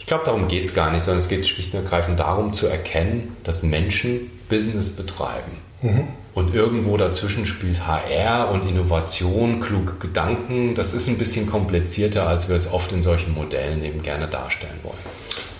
Ich 0.07 0.09
glaube, 0.09 0.23
darum 0.23 0.47
geht 0.47 0.63
es 0.63 0.73
gar 0.73 0.89
nicht, 0.89 1.03
sondern 1.03 1.17
es 1.17 1.27
geht 1.27 1.45
schlicht 1.45 1.73
und 1.73 1.81
ergreifend 1.81 2.17
darum 2.17 2.53
zu 2.53 2.67
erkennen, 2.67 3.35
dass 3.43 3.61
Menschen 3.61 4.31
Business 4.47 4.95
betreiben. 4.95 5.51
Mhm. 5.81 6.07
Und 6.33 6.55
irgendwo 6.55 6.95
dazwischen 6.95 7.45
spielt 7.45 7.85
HR 7.85 8.49
und 8.51 8.65
Innovation, 8.69 9.59
kluge 9.59 9.95
Gedanken. 9.99 10.75
Das 10.75 10.93
ist 10.93 11.09
ein 11.09 11.17
bisschen 11.17 11.45
komplizierter, 11.49 12.25
als 12.25 12.47
wir 12.47 12.55
es 12.55 12.71
oft 12.71 12.93
in 12.93 13.01
solchen 13.01 13.33
Modellen 13.33 13.83
eben 13.83 14.01
gerne 14.01 14.29
darstellen 14.29 14.79
wollen. 14.81 14.95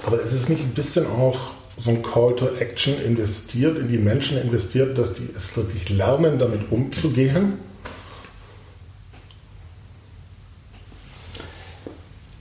Aber 0.06 0.22
ist 0.22 0.32
es 0.32 0.48
nicht 0.48 0.64
ein 0.64 0.74
bisschen 0.74 1.08
auch 1.08 1.52
so 1.78 1.90
ein 1.90 2.02
Call 2.02 2.34
to 2.38 2.48
Action 2.58 3.02
investiert, 3.04 3.78
in 3.78 3.90
die 3.90 3.98
Menschen 3.98 4.42
investiert, 4.42 4.98
dass 4.98 5.12
die 5.12 5.28
es 5.36 5.58
wirklich 5.58 5.90
lernen, 5.90 6.40
damit 6.40 6.72
umzugehen? 6.72 7.56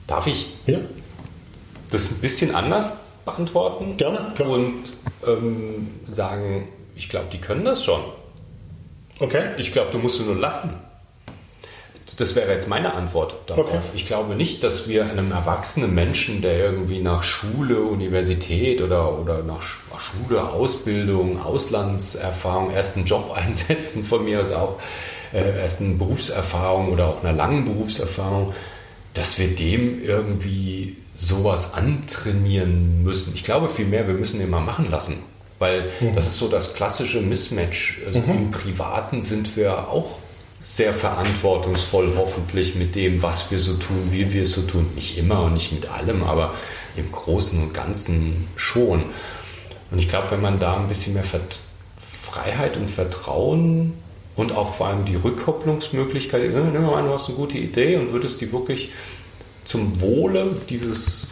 Darf 0.07 0.29
ich 0.29 0.47
ja. 0.69 0.79
Das 1.97 2.11
ein 2.11 2.19
bisschen 2.19 2.55
anders 2.55 3.01
beantworten? 3.25 3.97
Gerne. 3.97 4.33
Klar. 4.35 4.51
Und 4.51 4.85
ähm, 5.27 5.89
sagen, 6.09 6.69
ich 6.95 7.09
glaube, 7.09 7.27
die 7.33 7.39
können 7.39 7.65
das 7.65 7.83
schon. 7.85 8.01
Okay. 9.19 9.51
Ich 9.57 9.73
glaube, 9.73 9.91
du 9.91 9.99
musst 9.99 10.21
du 10.21 10.25
nur 10.25 10.37
lassen. 10.37 10.75
Das 12.19 12.35
wäre 12.35 12.53
jetzt 12.53 12.69
meine 12.69 12.95
Antwort 12.95 13.35
darauf. 13.47 13.67
Okay. 13.67 13.81
Ich 13.95 14.07
glaube 14.07 14.37
nicht, 14.37 14.63
dass 14.63 14.89
wir 14.89 15.07
einem 15.07 15.33
erwachsenen 15.33 15.95
Menschen, 15.95 16.41
der 16.41 16.59
irgendwie 16.59 17.01
nach 17.01 17.23
Schule, 17.25 17.81
Universität 17.81 18.81
oder, 18.81 19.19
oder 19.19 19.43
nach 19.43 19.63
Schule, 19.63 20.49
Ausbildung, 20.49 21.43
Auslandserfahrung, 21.43 22.71
ersten 22.71 23.05
Job 23.05 23.33
einsetzen, 23.37 24.05
von 24.05 24.25
mir 24.25 24.41
aus 24.41 24.53
auch 24.53 24.79
äh, 25.33 25.59
ersten 25.59 25.99
Berufserfahrung 25.99 26.93
oder 26.93 27.09
auch 27.09 27.25
einer 27.25 27.33
langen 27.33 27.65
Berufserfahrung, 27.65 28.55
dass 29.15 29.39
wir 29.39 29.55
dem 29.55 30.03
irgendwie 30.03 30.97
sowas 31.17 31.75
antrainieren 31.75 33.03
müssen. 33.03 33.33
Ich 33.35 33.45
glaube 33.45 33.69
vielmehr, 33.69 34.07
wir 34.07 34.15
müssen 34.15 34.41
ihn 34.41 34.51
mal 34.51 34.61
machen 34.61 34.91
lassen. 34.91 35.19
Weil 35.59 35.91
mhm. 36.01 36.15
das 36.15 36.27
ist 36.27 36.39
so 36.39 36.49
das 36.49 36.75
klassische 36.75 37.21
Mismatch. 37.21 38.01
Also 38.07 38.21
mhm. 38.21 38.31
im 38.31 38.51
Privaten 38.51 39.23
sind 39.23 39.57
wir 39.57 39.89
auch 39.89 40.19
sehr 40.63 40.93
verantwortungsvoll, 40.93 42.13
hoffentlich 42.17 42.75
mit 42.75 42.95
dem, 42.95 43.23
was 43.23 43.51
wir 43.51 43.59
so 43.59 43.75
tun, 43.75 44.09
wie 44.11 44.33
wir 44.33 44.43
es 44.43 44.53
so 44.53 44.63
tun. 44.63 44.87
Nicht 44.95 45.17
immer 45.17 45.45
und 45.45 45.55
nicht 45.55 45.73
mit 45.73 45.89
allem, 45.91 46.25
aber 46.25 46.55
im 46.97 47.11
Großen 47.11 47.63
und 47.63 47.73
Ganzen 47.73 48.49
schon. 48.57 49.05
Und 49.91 49.99
ich 49.99 50.09
glaube, 50.09 50.33
wenn 50.33 50.43
man 50.43 50.59
da 50.59 50.77
ein 50.77 50.89
bisschen 50.89 51.15
mehr 51.15 51.25
Freiheit 51.25 52.77
und 52.77 52.89
Vertrauen 52.89 53.95
und 54.35 54.53
auch 54.53 54.75
vor 54.75 54.89
allem 54.89 55.05
die 55.05 55.15
Rückkopplungsmöglichkeit, 55.15 56.43
nehmen 56.43 56.73
wir 56.73 56.81
mal 56.81 56.99
an, 56.99 57.07
du 57.07 57.13
hast 57.13 57.29
eine 57.29 57.37
gute 57.37 57.59
Idee 57.59 57.97
und 57.97 58.13
würdest 58.13 58.41
die 58.41 58.53
wirklich 58.53 58.91
zum 59.67 60.01
Wohle 60.01 60.57
dieses 60.69 61.27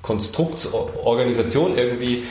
Konstrukts 0.00 0.72
Organisation 0.72 1.76
irgendwie 1.76 2.24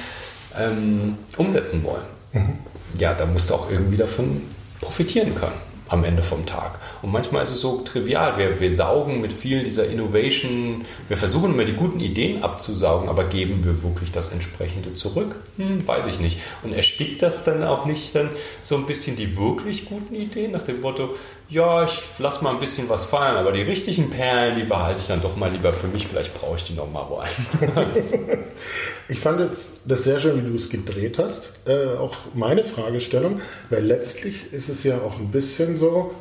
ähm, 0.58 1.18
umsetzen 1.38 1.84
wollen. 1.84 2.04
Mhm. 2.34 2.60
Ja, 2.98 3.14
da 3.14 3.26
musst 3.26 3.50
du 3.50 3.56
auch 3.56 3.70
irgendwie 3.70 3.98
davon 3.98 4.42
profitieren 4.82 5.36
können 5.36 5.71
am 5.92 6.04
Ende 6.06 6.24
vom 6.24 6.46
Tag. 6.46 6.80
Und 7.02 7.12
manchmal 7.12 7.44
ist 7.44 7.52
es 7.52 7.62
so 7.62 7.82
trivial. 7.82 8.38
Wir, 8.38 8.60
wir 8.60 8.74
saugen 8.74 9.22
mit 9.22 9.34
vielen 9.34 9.66
dieser 9.66 9.88
Innovation, 9.88 10.86
wir 11.08 11.18
versuchen 11.18 11.54
immer 11.54 11.66
die 11.66 11.74
guten 11.74 12.00
Ideen 12.00 12.44
abzusaugen, 12.44 13.10
aber 13.10 13.26
geben 13.26 13.64
wir 13.64 13.84
wirklich 13.84 14.12
das 14.12 14.32
entsprechende 14.32 14.94
zurück? 14.94 15.36
Hm, 15.58 15.86
weiß 15.86 16.08
ich 16.08 16.20
nicht. 16.20 16.40
Und 16.64 16.74
erstickt 16.74 17.22
das 17.22 17.44
dann 17.44 17.64
auch 17.64 17.86
nicht 17.86 18.16
dann 18.16 18.30
so 18.62 18.78
ein 18.78 18.86
bisschen 18.86 19.18
die 19.18 19.38
wirklich 19.38 19.86
guten 19.86 20.16
Ideen 20.16 20.52
nach 20.52 20.64
dem 20.64 20.82
Motto, 20.82 21.16
ja, 21.52 21.84
ich 21.84 22.02
lass 22.18 22.42
mal 22.42 22.52
ein 22.52 22.60
bisschen 22.62 22.88
was 22.88 23.04
fallen, 23.04 23.36
aber 23.36 23.52
die 23.52 23.62
richtigen 23.62 24.10
Perlen, 24.10 24.56
die 24.56 24.64
behalte 24.64 25.02
ich 25.02 25.08
dann 25.08 25.22
doch 25.22 25.36
mal 25.36 25.52
lieber 25.52 25.74
für 25.74 25.88
mich. 25.88 26.08
Vielleicht 26.08 26.34
brauche 26.34 26.56
ich 26.56 26.64
die 26.64 26.74
noch 26.74 26.90
mal 26.90 27.06
woanders. 27.10 28.14
ich 29.10 29.20
fand 29.20 29.42
das 29.86 30.04
sehr 30.04 30.18
schön, 30.18 30.46
wie 30.46 30.50
du 30.50 30.56
es 30.56 30.70
gedreht 30.70 31.20
hast. 31.20 31.60
Äh, 31.68 31.98
auch 31.98 32.16
meine 32.34 32.64
Fragestellung, 32.64 33.42
weil 33.70 33.84
letztlich 33.84 34.54
ist 34.54 34.70
es 34.70 34.86
ja 34.86 35.02
auch 35.02 35.20
ein 35.20 35.32
bisschen 35.32 35.76
so, 35.82 36.12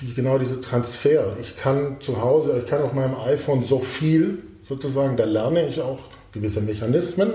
die, 0.00 0.14
genau 0.14 0.38
diese 0.38 0.60
Transfer. 0.60 1.36
Ich 1.40 1.56
kann 1.56 2.00
zu 2.00 2.22
Hause, 2.22 2.62
ich 2.62 2.70
kann 2.70 2.82
auf 2.82 2.92
meinem 2.92 3.16
iPhone 3.16 3.64
so 3.64 3.80
viel 3.80 4.38
sozusagen, 4.62 5.16
da 5.16 5.24
lerne 5.24 5.66
ich 5.66 5.80
auch 5.80 5.98
gewisse 6.32 6.60
Mechanismen 6.60 7.32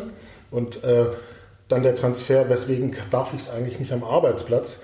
und 0.52 0.84
äh, 0.84 1.08
dann 1.68 1.84
der 1.84 1.96
Transfer, 1.96 2.48
weswegen 2.50 2.96
darf 3.12 3.34
ich 3.34 3.42
es 3.42 3.50
eigentlich 3.50 3.80
nicht 3.80 3.92
am 3.92 4.04
Arbeitsplatz? 4.04 4.80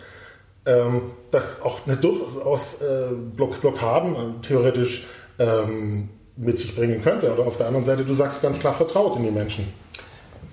ähm, 0.66 1.12
das 1.32 1.62
auch 1.62 1.86
eine 1.86 1.98
durchaus 1.98 2.76
äh, 2.82 3.14
Block 3.36 3.62
Blockaden 3.62 4.16
äh, 4.16 4.42
theoretisch 4.42 5.08
ähm, 5.40 6.10
mit 6.38 6.60
sich 6.60 6.76
bringen 6.76 7.02
könnte. 7.02 7.34
Oder 7.34 7.46
auf 7.46 7.58
der 7.58 7.68
anderen 7.68 7.86
Seite, 7.86 8.04
du 8.04 8.14
sagst 8.14 8.42
ganz 8.42 8.60
klar 8.60 8.74
vertraut 8.74 9.18
in 9.18 9.24
die 9.24 9.32
Menschen. 9.32 9.68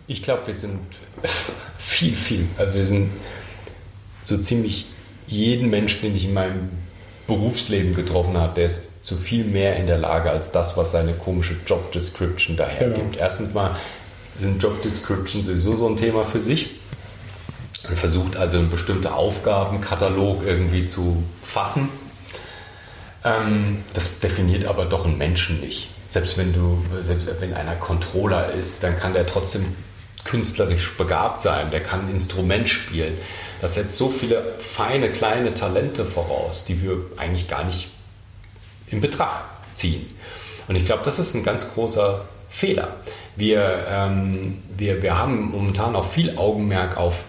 Ich 0.06 0.22
glaube, 0.22 0.46
wir 0.46 0.54
sind 0.54 0.78
viel, 1.78 2.14
viel. 2.14 2.46
Also 2.56 2.74
wir 2.74 2.84
sind 2.84 3.10
so 4.24 4.38
ziemlich 4.38 4.86
jeden 5.28 5.70
Menschen, 5.70 6.02
den 6.02 6.16
ich 6.16 6.24
in 6.24 6.34
meinem 6.34 6.70
Berufsleben 7.26 7.94
getroffen 7.94 8.36
habe, 8.38 8.54
der 8.54 8.66
ist 8.66 9.04
zu 9.04 9.16
viel 9.16 9.44
mehr 9.44 9.76
in 9.76 9.86
der 9.86 9.98
Lage 9.98 10.30
als 10.30 10.50
das, 10.50 10.76
was 10.76 10.92
seine 10.92 11.12
komische 11.12 11.56
Job 11.66 11.92
Description 11.92 12.56
dahergibt. 12.56 13.12
Genau. 13.12 13.22
Erstens 13.22 13.52
mal 13.52 13.76
sind 14.34 14.62
Job 14.62 14.82
Descriptions 14.82 15.46
sowieso 15.46 15.76
so 15.76 15.88
ein 15.88 15.96
Thema 15.96 16.24
für 16.24 16.40
sich. 16.40 16.76
Man 17.86 17.96
versucht 17.96 18.36
also 18.36 18.58
einen 18.58 18.70
bestimmten 18.70 19.06
Aufgabenkatalog 19.06 20.42
irgendwie 20.46 20.86
zu 20.86 21.22
fassen. 21.42 21.88
Ähm, 23.24 23.84
das 23.94 24.20
definiert 24.20 24.64
aber 24.64 24.86
doch 24.86 25.04
einen 25.04 25.18
Menschen 25.18 25.60
nicht. 25.60 25.90
Selbst 26.08 26.38
wenn 26.38 26.52
du, 26.54 26.82
selbst 27.02 27.26
wenn 27.40 27.52
einer 27.52 27.74
Controller 27.74 28.52
ist, 28.52 28.82
dann 28.82 28.98
kann 28.98 29.12
der 29.12 29.26
trotzdem 29.26 29.74
künstlerisch 30.28 30.96
begabt 30.96 31.40
sein, 31.40 31.70
der 31.70 31.82
kann 31.82 32.06
ein 32.06 32.12
Instrument 32.12 32.68
spielen. 32.68 33.16
Das 33.60 33.74
setzt 33.74 33.96
so 33.96 34.08
viele 34.08 34.54
feine, 34.58 35.10
kleine 35.10 35.54
Talente 35.54 36.04
voraus, 36.04 36.64
die 36.66 36.82
wir 36.82 36.98
eigentlich 37.16 37.48
gar 37.48 37.64
nicht 37.64 37.88
in 38.88 39.00
Betracht 39.00 39.42
ziehen. 39.72 40.06
Und 40.68 40.76
ich 40.76 40.84
glaube, 40.84 41.02
das 41.04 41.18
ist 41.18 41.34
ein 41.34 41.44
ganz 41.44 41.72
großer 41.72 42.26
Fehler. 42.50 42.96
Wir, 43.36 43.86
ähm, 43.88 44.62
wir, 44.76 45.02
wir 45.02 45.18
haben 45.18 45.50
momentan 45.50 45.96
auch 45.96 46.10
viel 46.10 46.36
Augenmerk 46.36 46.96
auf 46.96 47.22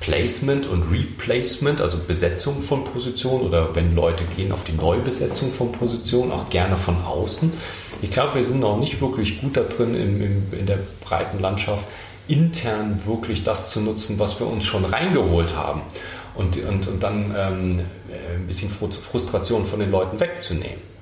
Placement 0.00 0.66
und 0.66 0.84
Replacement, 0.90 1.80
also 1.80 1.98
Besetzung 1.98 2.60
von 2.60 2.84
Positionen 2.84 3.46
oder 3.46 3.74
wenn 3.74 3.94
Leute 3.94 4.24
gehen 4.36 4.52
auf 4.52 4.64
die 4.64 4.72
Neubesetzung 4.72 5.50
von 5.52 5.72
Positionen, 5.72 6.32
auch 6.32 6.50
gerne 6.50 6.76
von 6.76 6.96
außen. 7.02 7.52
Ich 8.02 8.10
glaube, 8.10 8.36
wir 8.36 8.44
sind 8.44 8.60
noch 8.60 8.78
nicht 8.78 9.00
wirklich 9.00 9.40
gut 9.40 9.56
da 9.56 9.62
drin 9.62 9.94
im, 9.94 10.22
im, 10.22 10.46
in 10.52 10.66
der 10.66 10.78
breiten 11.00 11.40
Landschaft, 11.40 11.84
intern 12.28 13.00
wirklich 13.06 13.42
das 13.42 13.70
zu 13.70 13.80
nutzen, 13.80 14.18
was 14.18 14.38
wir 14.40 14.46
uns 14.46 14.64
schon 14.64 14.84
reingeholt 14.84 15.56
haben 15.56 15.80
und, 16.34 16.56
und, 16.64 16.86
und 16.88 17.02
dann 17.02 17.34
ähm, 17.36 17.80
ein 18.34 18.46
bisschen 18.46 18.70
Frustration 18.70 19.64
von 19.64 19.80
den 19.80 19.90
Leuten 19.90 20.20
wegzunehmen. 20.20 20.95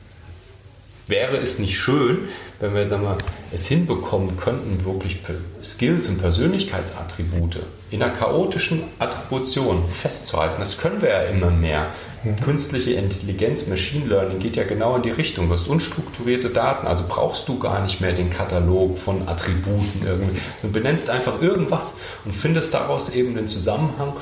Wäre 1.06 1.36
es 1.36 1.58
nicht 1.58 1.78
schön, 1.78 2.28
wenn 2.60 2.74
wir 2.74 2.86
mal, 2.96 3.18
es 3.52 3.66
hinbekommen 3.66 4.38
könnten, 4.38 4.86
wirklich 4.86 5.18
Skills 5.62 6.08
und 6.08 6.18
Persönlichkeitsattribute 6.18 7.58
in 7.90 8.02
einer 8.02 8.12
chaotischen 8.12 8.84
Attribution 8.98 9.84
festzuhalten? 9.90 10.56
Das 10.60 10.78
können 10.78 11.02
wir 11.02 11.10
ja 11.10 11.22
immer 11.24 11.50
mehr. 11.50 11.88
Mhm. 12.22 12.36
Künstliche 12.40 12.92
Intelligenz, 12.92 13.66
Machine 13.66 14.06
Learning 14.06 14.38
geht 14.38 14.56
ja 14.56 14.64
genau 14.64 14.96
in 14.96 15.02
die 15.02 15.10
Richtung. 15.10 15.48
Du 15.48 15.54
hast 15.54 15.68
unstrukturierte 15.68 16.48
Daten, 16.48 16.86
also 16.86 17.04
brauchst 17.06 17.46
du 17.48 17.58
gar 17.58 17.82
nicht 17.82 18.00
mehr 18.00 18.14
den 18.14 18.30
Katalog 18.30 18.98
von 18.98 19.28
Attributen 19.28 20.06
irgendwie. 20.06 20.38
Du 20.62 20.70
benennst 20.70 21.10
einfach 21.10 21.42
irgendwas 21.42 21.98
und 22.24 22.34
findest 22.34 22.72
daraus 22.72 23.10
eben 23.10 23.34
den 23.34 23.46
Zusammenhang. 23.46 24.14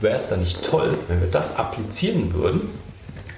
Wäre 0.00 0.16
es 0.16 0.30
dann 0.30 0.40
nicht 0.40 0.64
toll, 0.64 0.96
wenn 1.08 1.20
wir 1.20 1.30
das 1.30 1.56
applizieren 1.56 2.32
würden 2.32 2.70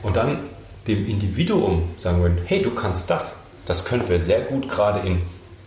und 0.05 0.17
dann 0.17 0.39
dem 0.87 1.09
Individuum 1.09 1.91
sagen 1.97 2.23
würden, 2.23 2.39
hey, 2.47 2.63
du 2.63 2.71
kannst 2.71 3.11
das. 3.11 3.43
Das 3.67 3.85
können 3.85 4.09
wir 4.09 4.21
sehr 4.21 4.41
gut 4.43 4.69
gerade 4.69 5.07
in, 5.07 5.23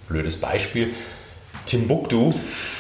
blödes 0.08 0.38
Beispiel, 0.38 0.94
Timbuktu 1.66 2.34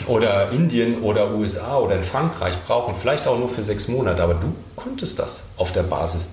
oder 0.07 0.51
Indien 0.51 1.01
oder 1.01 1.35
USA 1.35 1.77
oder 1.77 1.95
in 1.95 2.03
Frankreich 2.03 2.55
brauchen. 2.65 2.95
Vielleicht 2.99 3.27
auch 3.27 3.37
nur 3.37 3.49
für 3.49 3.63
sechs 3.63 3.87
Monate, 3.87 4.23
aber 4.23 4.35
du 4.35 4.55
konntest 4.75 5.19
das 5.19 5.49
auf 5.57 5.73
der 5.73 5.83
Basis. 5.83 6.31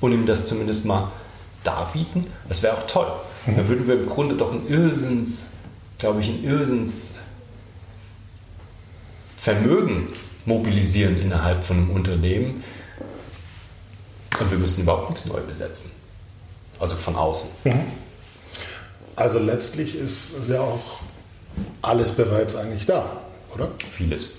Und 0.00 0.12
ihm 0.12 0.26
das 0.26 0.46
zumindest 0.46 0.84
mal 0.84 1.12
darbieten, 1.64 2.26
das 2.48 2.62
wäre 2.62 2.76
auch 2.76 2.86
toll. 2.86 3.06
Mhm. 3.46 3.56
Dann 3.56 3.68
würden 3.68 3.86
wir 3.86 3.94
im 3.94 4.06
Grunde 4.06 4.34
doch 4.34 4.52
ein 4.52 4.66
Irrsinns, 4.68 5.50
glaube 5.98 6.20
ich, 6.20 6.28
ein 6.28 6.42
Irrsinns 6.44 7.16
Vermögen 9.36 10.08
mobilisieren 10.44 11.20
innerhalb 11.20 11.64
von 11.64 11.76
einem 11.76 11.90
Unternehmen 11.90 12.62
und 14.42 14.50
wir 14.50 14.58
müssen 14.58 14.82
überhaupt 14.82 15.10
nichts 15.10 15.26
neu 15.26 15.40
besetzen. 15.40 15.90
Also 16.78 16.96
von 16.96 17.16
außen. 17.16 17.50
Mhm. 17.64 17.84
Also 19.16 19.38
letztlich 19.38 19.94
ist 19.94 20.28
ja 20.48 20.60
auch 20.60 21.00
alles 21.82 22.12
bereits 22.12 22.56
eigentlich 22.56 22.86
da, 22.86 23.20
oder? 23.54 23.68
Vieles. 23.90 24.32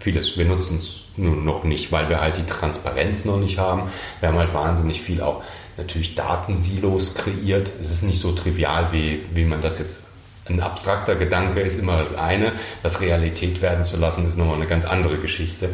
Vieles. 0.00 0.36
Wir 0.36 0.44
nutzen 0.44 0.78
es 0.78 1.04
nur 1.16 1.36
noch 1.36 1.64
nicht, 1.64 1.92
weil 1.92 2.08
wir 2.08 2.20
halt 2.20 2.36
die 2.36 2.46
Transparenz 2.46 3.24
noch 3.24 3.38
nicht 3.38 3.58
haben. 3.58 3.90
Wir 4.20 4.30
haben 4.30 4.38
halt 4.38 4.52
wahnsinnig 4.52 5.00
viel 5.00 5.20
auch 5.20 5.42
natürlich 5.76 6.14
Datensilos 6.14 7.14
kreiert. 7.14 7.70
Es 7.80 7.90
ist 7.90 8.02
nicht 8.02 8.20
so 8.20 8.32
trivial, 8.32 8.92
wie, 8.92 9.22
wie 9.32 9.44
man 9.44 9.62
das 9.62 9.78
jetzt. 9.78 9.98
Ein 10.46 10.60
abstrakter 10.60 11.14
Gedanke 11.14 11.60
ist 11.60 11.78
immer 11.78 11.96
das 11.96 12.14
eine, 12.14 12.52
das 12.82 13.00
Realität 13.00 13.62
werden 13.62 13.82
zu 13.82 13.96
lassen, 13.96 14.28
ist 14.28 14.36
nochmal 14.36 14.56
eine 14.56 14.66
ganz 14.66 14.84
andere 14.84 15.16
Geschichte. 15.16 15.70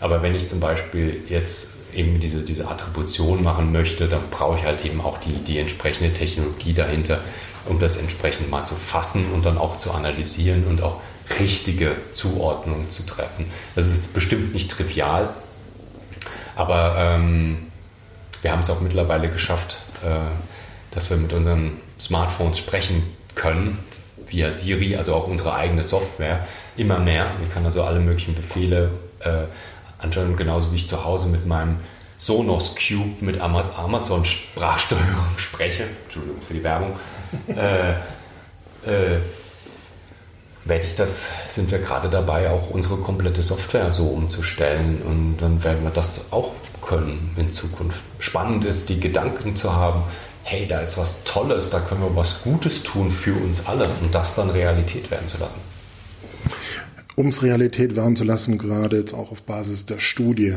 Aber 0.00 0.22
wenn 0.22 0.34
ich 0.34 0.48
zum 0.48 0.60
Beispiel 0.60 1.22
jetzt 1.28 1.68
eben 1.94 2.20
diese, 2.20 2.42
diese 2.42 2.68
Attribution 2.68 3.42
machen 3.42 3.72
möchte, 3.72 4.08
dann 4.08 4.22
brauche 4.30 4.58
ich 4.58 4.64
halt 4.64 4.84
eben 4.84 5.00
auch 5.00 5.18
die, 5.18 5.44
die 5.44 5.58
entsprechende 5.58 6.12
Technologie 6.12 6.72
dahinter, 6.72 7.20
um 7.66 7.78
das 7.80 7.96
entsprechend 7.96 8.50
mal 8.50 8.64
zu 8.64 8.74
fassen 8.74 9.30
und 9.32 9.44
dann 9.46 9.58
auch 9.58 9.76
zu 9.76 9.92
analysieren 9.92 10.64
und 10.66 10.82
auch 10.82 11.00
richtige 11.40 11.96
Zuordnungen 12.12 12.90
zu 12.90 13.04
treffen. 13.06 13.46
Das 13.74 13.86
ist 13.86 14.12
bestimmt 14.12 14.52
nicht 14.52 14.70
trivial, 14.70 15.30
aber 16.56 16.96
ähm, 16.98 17.66
wir 18.42 18.52
haben 18.52 18.60
es 18.60 18.70
auch 18.70 18.80
mittlerweile 18.80 19.28
geschafft, 19.28 19.80
äh, 20.04 20.30
dass 20.90 21.10
wir 21.10 21.16
mit 21.16 21.32
unseren 21.32 21.78
Smartphones 21.98 22.58
sprechen 22.58 23.02
können, 23.34 23.78
via 24.28 24.50
Siri, 24.50 24.96
also 24.96 25.14
auch 25.14 25.26
unsere 25.26 25.54
eigene 25.54 25.82
Software, 25.82 26.46
immer 26.76 26.98
mehr. 26.98 27.26
Ich 27.42 27.52
kann 27.52 27.64
also 27.64 27.82
alle 27.82 28.00
möglichen 28.00 28.34
Befehle 28.34 28.90
äh, 29.20 29.44
anscheinend 30.04 30.36
genauso 30.36 30.70
wie 30.72 30.76
ich 30.76 30.88
zu 30.88 31.04
Hause 31.04 31.28
mit 31.28 31.46
meinem 31.46 31.78
Sonos 32.16 32.76
Cube 32.76 33.16
mit 33.20 33.40
Amazon 33.40 34.24
Sprachsteuerung 34.24 35.26
spreche. 35.36 35.84
Entschuldigung 36.04 36.40
für 36.40 36.54
die 36.54 36.62
Werbung. 36.62 36.92
äh, 37.48 37.92
äh, 37.92 39.18
werde 40.64 40.86
ich 40.86 40.94
das, 40.94 41.28
sind 41.46 41.70
wir 41.70 41.78
gerade 41.78 42.08
dabei, 42.08 42.48
auch 42.50 42.70
unsere 42.70 42.96
komplette 42.96 43.42
Software 43.42 43.92
so 43.92 44.06
umzustellen 44.06 45.02
und 45.02 45.36
dann 45.38 45.62
werden 45.62 45.82
wir 45.82 45.90
das 45.90 46.32
auch 46.32 46.52
können 46.80 47.34
in 47.36 47.50
Zukunft. 47.50 48.00
Spannend 48.18 48.64
ist, 48.64 48.88
die 48.88 49.00
Gedanken 49.00 49.56
zu 49.56 49.74
haben, 49.74 50.04
hey, 50.42 50.66
da 50.66 50.80
ist 50.80 50.96
was 50.96 51.24
Tolles, 51.24 51.70
da 51.70 51.80
können 51.80 52.02
wir 52.02 52.16
was 52.16 52.42
Gutes 52.42 52.82
tun 52.82 53.10
für 53.10 53.34
uns 53.34 53.66
alle 53.66 53.88
und 54.00 54.14
das 54.14 54.34
dann 54.34 54.50
Realität 54.50 55.10
werden 55.10 55.26
zu 55.26 55.38
lassen. 55.38 55.60
Um 57.16 57.28
es 57.28 57.42
Realität 57.42 57.94
werden 57.94 58.16
zu 58.16 58.24
lassen, 58.24 58.58
gerade 58.58 58.96
jetzt 58.96 59.14
auch 59.14 59.30
auf 59.30 59.42
Basis 59.42 59.86
der 59.86 59.98
Studie. 59.98 60.54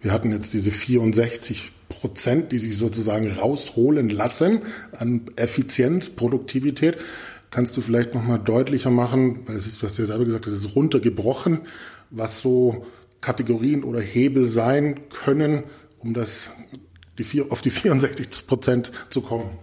Wir 0.00 0.12
hatten 0.12 0.32
jetzt 0.32 0.52
diese 0.52 0.70
64 0.70 1.72
Prozent, 1.88 2.52
die 2.52 2.58
sich 2.58 2.76
sozusagen 2.76 3.30
rausholen 3.30 4.08
lassen 4.08 4.62
an 4.92 5.22
Effizienz, 5.36 6.08
Produktivität. 6.10 6.98
Kannst 7.50 7.76
du 7.76 7.80
vielleicht 7.80 8.14
nochmal 8.14 8.38
deutlicher 8.38 8.90
machen, 8.90 9.40
weil 9.46 9.56
es 9.56 9.66
ist, 9.66 9.80
du 9.80 9.86
hast 9.86 9.98
ja 9.98 10.04
selber 10.04 10.24
gesagt, 10.24 10.46
es 10.46 10.52
ist 10.52 10.76
runtergebrochen, 10.76 11.60
was 12.10 12.40
so 12.40 12.84
Kategorien 13.20 13.84
oder 13.84 14.00
Hebel 14.00 14.46
sein 14.46 15.08
können, 15.08 15.64
um 15.98 16.14
das 16.14 16.50
die 17.16 17.24
vier, 17.24 17.50
auf 17.50 17.62
die 17.62 17.70
64 17.70 18.46
Prozent 18.46 18.92
zu 19.10 19.22
kommen? 19.22 19.58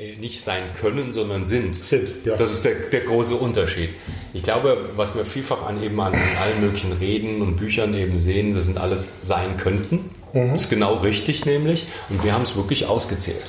Äh, 0.00 0.16
nicht 0.16 0.42
sein 0.42 0.62
können, 0.80 1.12
sondern 1.12 1.44
sind. 1.44 1.76
Sind, 1.76 2.08
ja. 2.24 2.36
Das 2.36 2.52
ist 2.52 2.64
der, 2.64 2.74
der 2.74 3.00
große 3.00 3.36
Unterschied. 3.36 3.90
Ich 4.32 4.42
glaube, 4.42 4.78
was 4.96 5.14
wir 5.14 5.24
vielfach 5.24 5.66
an 5.66 5.82
eben 5.82 6.00
an 6.00 6.14
allen 6.14 6.60
möglichen 6.60 6.92
Reden 6.92 7.42
und 7.42 7.56
Büchern 7.56 7.92
eben 7.94 8.18
sehen, 8.18 8.54
das 8.54 8.66
sind 8.66 8.78
alles 8.78 9.16
sein 9.22 9.56
könnten. 9.58 10.10
Mhm. 10.32 10.52
Das 10.52 10.62
ist 10.62 10.70
genau 10.70 10.94
richtig 10.94 11.44
nämlich. 11.44 11.86
Und 12.08 12.24
wir 12.24 12.32
haben 12.32 12.42
es 12.42 12.56
wirklich 12.56 12.86
ausgezählt. 12.86 13.44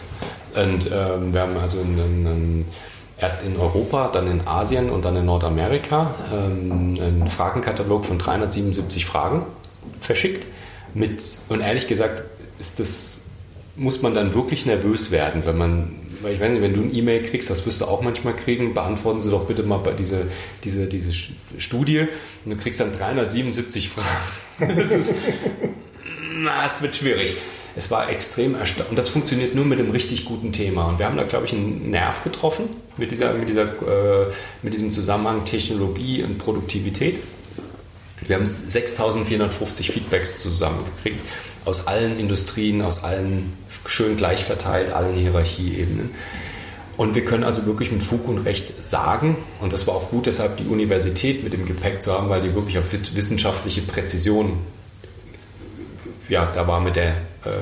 Und 0.54 0.90
ähm, 0.92 1.34
wir 1.34 1.42
haben 1.42 1.58
also 1.58 1.80
einen, 1.80 2.28
einen 2.28 2.66
erst 3.18 3.46
in 3.46 3.56
Europa, 3.56 4.10
dann 4.10 4.28
in 4.28 4.46
Asien 4.46 4.90
und 4.90 5.06
dann 5.06 5.16
in 5.16 5.26
Nordamerika 5.26 6.16
ähm, 6.34 6.98
einen 7.00 7.30
Fragenkatalog 7.30 8.04
von 8.04 8.18
377 8.18 9.06
Fragen 9.06 9.46
verschickt. 10.02 10.46
Mit, 10.94 11.24
und 11.48 11.62
ehrlich 11.62 11.88
gesagt 11.88 12.24
ist 12.60 12.80
das, 12.80 13.30
muss 13.78 14.02
man 14.02 14.14
dann 14.14 14.34
wirklich 14.34 14.66
nervös 14.66 15.12
werden, 15.12 15.44
wenn 15.46 15.58
man, 15.58 15.96
weil 16.22 16.34
ich 16.34 16.40
weiß 16.40 16.52
nicht, 16.52 16.62
wenn 16.62 16.74
du 16.74 16.82
ein 16.82 16.96
E-Mail 16.96 17.24
kriegst, 17.24 17.50
das 17.50 17.66
wirst 17.66 17.82
du 17.82 17.86
auch 17.86 18.02
manchmal 18.02 18.36
kriegen, 18.36 18.74
beantworten 18.74 19.22
Sie 19.22 19.30
doch 19.30 19.46
bitte 19.46 19.64
mal 19.64 19.82
diese, 19.98 20.28
diese, 20.64 20.88
diese 20.88 21.12
Studie 21.58 22.08
und 22.46 22.52
du 22.52 22.58
kriegst 22.58 22.80
dann 22.80 22.92
377 22.92 23.90
Fragen. 23.90 24.08
Das 24.78 24.92
ist, 24.92 25.16
na, 26.36 26.68
es 26.68 26.82
wird 26.84 26.96
schwierig 26.96 27.36
es 27.76 27.90
war 27.92 28.10
extrem 28.10 28.56
erstaunlich. 28.56 28.90
Und 28.90 28.98
das 28.98 29.10
funktioniert 29.10 29.56
nur 29.56 29.66
mit 29.66 29.80
einem 29.80 29.92
richtig 29.92 30.26
guten 30.26 30.52
Thema. 30.52 30.88
Und 30.90 31.00
wir 31.00 31.06
haben 31.06 31.18
da, 31.18 31.24
glaube 31.24 31.46
ich, 31.46 31.54
einen 31.54 31.90
Nerv 31.90 32.24
getroffen 32.24 32.70
mit, 32.98 33.12
dieser, 33.12 33.34
mit, 33.34 33.48
dieser, 33.48 33.64
äh, 33.64 34.32
mit 34.62 34.74
diesem 34.74 34.92
Zusammenhang 34.92 35.46
Technologie 35.46 36.24
und 36.24 36.38
Produktivität. 36.38 37.20
Wir 38.28 38.36
haben 38.36 38.46
6450 38.46 39.92
Feedbacks 39.92 40.42
zusammengekriegt 40.42 41.20
aus 41.66 41.88
allen 41.88 42.20
Industrien, 42.20 42.82
aus 42.82 43.04
allen 43.04 43.54
schön 43.86 44.18
gleich 44.18 44.44
verteilt, 44.44 44.92
allen 44.94 45.16
Hierarchieebenen. 45.16 46.12
Und 46.98 47.16
wir 47.16 47.26
können 47.26 47.44
also 47.44 47.66
wirklich 47.66 47.92
mit 47.92 48.04
Fug 48.04 48.28
und 48.28 48.40
Recht 48.40 48.84
sagen, 48.84 49.38
und 49.60 49.74
das 49.74 49.88
war 49.88 49.96
auch 49.96 50.10
gut, 50.10 50.26
deshalb 50.26 50.58
die 50.58 50.66
Universität 50.66 51.44
mit 51.44 51.54
dem 51.54 51.66
Gepäck 51.66 52.02
zu 52.02 52.14
haben, 52.14 52.30
weil 52.30 52.42
die 52.42 52.54
wirklich 52.54 52.78
auf 52.78 52.86
wissenschaftliche 52.92 53.82
Präzision, 53.82 54.60
ja, 56.30 56.52
da 56.54 56.68
war 56.68 56.80
mit 56.80 56.96
der 56.96 57.10
äh, 57.44 57.60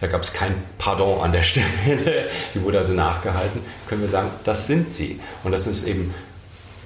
da 0.00 0.06
gab 0.06 0.22
es 0.22 0.32
kein 0.32 0.54
Pardon 0.78 1.20
an 1.20 1.32
der 1.32 1.42
Stelle, 1.44 2.30
die 2.54 2.62
wurde 2.62 2.78
also 2.78 2.94
nachgehalten, 2.94 3.60
können 3.86 4.00
wir 4.00 4.08
sagen, 4.08 4.30
das 4.44 4.66
sind 4.66 4.88
sie. 4.88 5.20
Und 5.44 5.52
das 5.52 5.66
ist 5.66 5.86
eben 5.86 6.14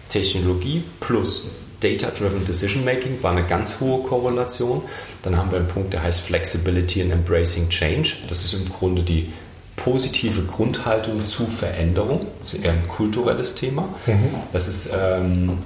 Technologie 0.09 0.85
plus 1.01 1.53
Data-Driven 1.85 2.45
Decision 2.45 2.85
Making, 2.85 3.23
war 3.23 3.33
eine 3.33 3.45
ganz 3.45 3.79
hohe 3.81 4.03
Korrelation. 4.03 4.83
Dann 5.23 5.37
haben 5.37 5.51
wir 5.51 5.59
einen 5.59 5.69
Punkt, 5.69 5.93
der 5.93 6.03
heißt 6.03 6.21
Flexibility 6.21 7.03
and 7.03 7.13
Embracing 7.13 7.69
Change. 7.69 8.15
Das 8.29 8.45
ist 8.45 8.55
im 8.55 8.69
Grunde 8.71 9.03
die 9.03 9.31
positive 9.77 10.43
Grundhaltung 10.43 11.27
zu 11.27 11.47
Veränderung. 11.47 12.27
Das 12.41 12.55
ist 12.55 12.65
eher 12.65 12.73
ein 12.73 12.89
kulturelles 12.89 13.55
Thema. 13.55 13.89
Mhm. 14.07 14.31
Das 14.53 14.69
ist 14.69 14.91
ähm, 14.99 15.59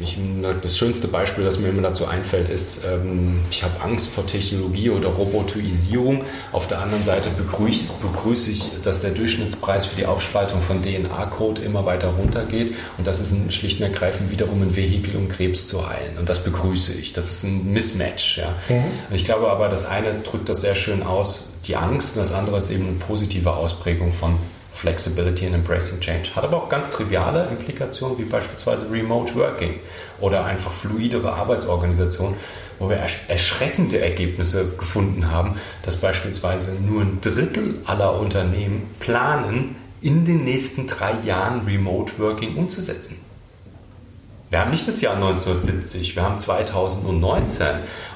ich, 0.00 0.18
das 0.62 0.76
schönste 0.76 1.08
Beispiel, 1.08 1.44
das 1.44 1.58
mir 1.58 1.68
immer 1.68 1.82
dazu 1.82 2.06
einfällt, 2.06 2.48
ist, 2.50 2.84
ähm, 2.84 3.40
ich 3.50 3.62
habe 3.62 3.80
Angst 3.80 4.10
vor 4.10 4.26
Technologie 4.26 4.90
oder 4.90 5.08
Robotisierung. 5.08 6.24
Auf 6.52 6.68
der 6.68 6.80
anderen 6.80 7.04
Seite 7.04 7.30
begrüße, 7.30 7.84
begrüße 8.00 8.50
ich, 8.50 8.70
dass 8.82 9.00
der 9.00 9.10
Durchschnittspreis 9.10 9.86
für 9.86 9.96
die 9.96 10.06
Aufspaltung 10.06 10.62
von 10.62 10.82
DNA-Code 10.82 11.62
immer 11.62 11.86
weiter 11.86 12.08
runtergeht. 12.08 12.74
Und 12.96 13.06
das 13.06 13.20
ist 13.20 13.32
ein, 13.32 13.50
schlicht 13.50 13.80
und 13.80 13.86
ergreifend 13.86 14.30
wiederum 14.30 14.62
ein 14.62 14.76
Vehikel, 14.76 15.16
um 15.16 15.28
Krebs 15.28 15.68
zu 15.68 15.88
heilen. 15.88 16.18
Und 16.18 16.28
das 16.28 16.42
begrüße 16.44 16.92
ich. 16.94 17.12
Das 17.12 17.30
ist 17.30 17.44
ein 17.44 17.72
Mismatch. 17.72 18.38
Ja. 18.38 18.54
Mhm. 18.68 18.84
Und 19.10 19.16
ich 19.16 19.24
glaube 19.24 19.48
aber, 19.48 19.68
das 19.68 19.86
eine 19.86 20.12
drückt 20.24 20.48
das 20.48 20.60
sehr 20.60 20.74
schön 20.74 21.02
aus, 21.02 21.50
die 21.66 21.76
Angst, 21.76 22.16
und 22.16 22.20
das 22.20 22.32
andere 22.32 22.58
ist 22.58 22.70
eben 22.70 22.86
eine 22.86 22.96
positive 22.96 23.52
Ausprägung 23.52 24.12
von 24.12 24.36
Flexibility 24.78 25.44
and 25.44 25.56
Embracing 25.56 25.98
Change. 26.00 26.36
Hat 26.36 26.44
aber 26.44 26.56
auch 26.56 26.68
ganz 26.68 26.90
triviale 26.90 27.48
Implikationen, 27.48 28.16
wie 28.18 28.24
beispielsweise 28.24 28.90
Remote 28.90 29.34
Working 29.34 29.80
oder 30.20 30.44
einfach 30.44 30.72
fluidere 30.72 31.32
Arbeitsorganisation, 31.32 32.36
wo 32.78 32.88
wir 32.88 32.98
erschreckende 33.26 34.00
Ergebnisse 34.00 34.68
gefunden 34.78 35.30
haben, 35.30 35.56
dass 35.82 35.96
beispielsweise 35.96 36.74
nur 36.74 37.02
ein 37.02 37.20
Drittel 37.20 37.80
aller 37.86 38.20
Unternehmen 38.20 38.88
planen, 39.00 39.74
in 40.00 40.24
den 40.24 40.44
nächsten 40.44 40.86
drei 40.86 41.14
Jahren 41.24 41.66
Remote 41.66 42.12
Working 42.18 42.54
umzusetzen. 42.56 43.20
Wir 44.50 44.60
haben 44.60 44.70
nicht 44.70 44.86
das 44.86 45.00
Jahr 45.00 45.14
1970, 45.16 46.14
wir 46.14 46.22
haben 46.22 46.38
2019. 46.38 47.66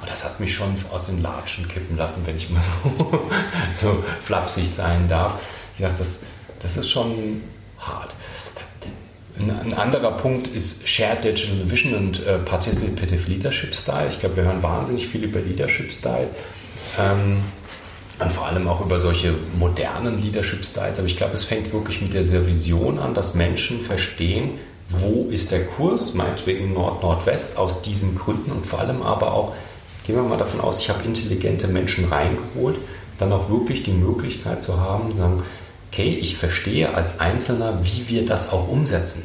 Und 0.00 0.08
das 0.08 0.24
hat 0.24 0.38
mich 0.38 0.54
schon 0.54 0.76
aus 0.92 1.06
den 1.06 1.20
Latschen 1.20 1.66
kippen 1.66 1.96
lassen, 1.96 2.22
wenn 2.24 2.36
ich 2.36 2.48
mal 2.50 2.60
so, 2.60 2.72
so 3.72 4.04
flapsig 4.20 4.70
sein 4.70 5.08
darf. 5.08 5.40
Ich 5.76 5.82
dachte, 5.82 5.98
das, 5.98 6.24
das 6.62 6.76
ist 6.76 6.90
schon 6.90 7.42
hart. 7.78 8.14
Ein 9.38 9.74
anderer 9.74 10.12
Punkt 10.12 10.46
ist 10.48 10.86
Shared 10.86 11.24
Digital 11.24 11.70
Vision 11.70 11.94
und 11.94 12.24
äh, 12.24 12.38
Participative 12.38 13.28
Leadership 13.28 13.74
Style. 13.74 14.08
Ich 14.08 14.20
glaube, 14.20 14.36
wir 14.36 14.44
hören 14.44 14.62
wahnsinnig 14.62 15.08
viel 15.08 15.24
über 15.24 15.40
Leadership 15.40 15.90
Style. 15.90 16.28
Ähm, 17.00 17.38
und 18.22 18.30
vor 18.30 18.46
allem 18.46 18.68
auch 18.68 18.84
über 18.84 18.98
solche 18.98 19.34
modernen 19.58 20.22
Leadership 20.22 20.64
Styles. 20.64 20.98
Aber 20.98 21.08
ich 21.08 21.16
glaube, 21.16 21.34
es 21.34 21.44
fängt 21.44 21.72
wirklich 21.72 22.00
mit 22.00 22.12
dieser 22.12 22.46
Vision 22.46 22.98
an, 22.98 23.14
dass 23.14 23.34
Menschen 23.34 23.80
verstehen, 23.80 24.58
wo 24.90 25.28
ist 25.30 25.50
der 25.50 25.64
Kurs, 25.64 26.14
meinetwegen 26.14 26.74
Nord-Nordwest, 26.74 27.56
aus 27.56 27.82
diesen 27.82 28.16
Gründen 28.16 28.52
und 28.52 28.66
vor 28.66 28.80
allem 28.80 29.02
aber 29.02 29.32
auch, 29.32 29.54
gehen 30.06 30.16
wir 30.16 30.22
mal 30.22 30.36
davon 30.38 30.60
aus, 30.60 30.80
ich 30.80 30.90
habe 30.90 31.02
intelligente 31.04 31.66
Menschen 31.68 32.04
reingeholt, 32.04 32.76
dann 33.18 33.32
auch 33.32 33.48
wirklich 33.48 33.82
die 33.82 33.92
Möglichkeit 33.92 34.62
zu 34.62 34.78
haben, 34.78 35.16
sagen, 35.16 35.42
okay, 35.92 36.14
ich 36.14 36.38
verstehe 36.38 36.94
als 36.94 37.20
Einzelner, 37.20 37.78
wie 37.82 38.08
wir 38.08 38.24
das 38.24 38.50
auch 38.50 38.68
umsetzen. 38.68 39.24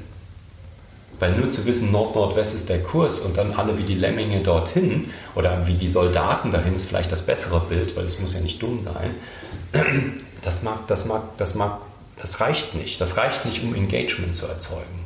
Weil 1.17 1.32
nur 1.32 1.49
zu 1.49 1.65
wissen, 1.65 1.91
Nord-Nordwest 1.91 2.53
ist 2.53 2.69
der 2.69 2.84
Kurs 2.84 3.21
und 3.21 3.38
dann 3.38 3.53
alle 3.53 3.77
wie 3.77 3.84
die 3.84 3.95
Lemminge 3.95 4.41
dorthin 4.41 5.10
oder 5.34 5.65
wie 5.65 5.73
die 5.73 5.88
Soldaten 5.88 6.51
dahin 6.51 6.75
ist 6.75 6.86
vielleicht 6.86 7.12
das 7.12 7.23
bessere 7.23 7.62
Bild, 7.62 7.95
weil 7.95 8.03
es 8.03 8.19
muss 8.19 8.34
ja 8.34 8.41
nicht 8.41 8.62
dumm 8.62 8.86
sein. 8.86 9.15
Das 10.43 10.63
mag, 10.63 10.88
das 10.88 11.06
mag, 11.06 11.36
das 11.38 11.56
mag, 11.56 11.82
das 12.21 12.39
reicht 12.39 12.73
nicht. 12.75 13.01
Das 13.01 13.17
reicht 13.17 13.43
nicht, 13.43 13.63
um 13.63 13.75
Engagement 13.75 14.34
zu 14.34 14.45
erzeugen. 14.45 15.03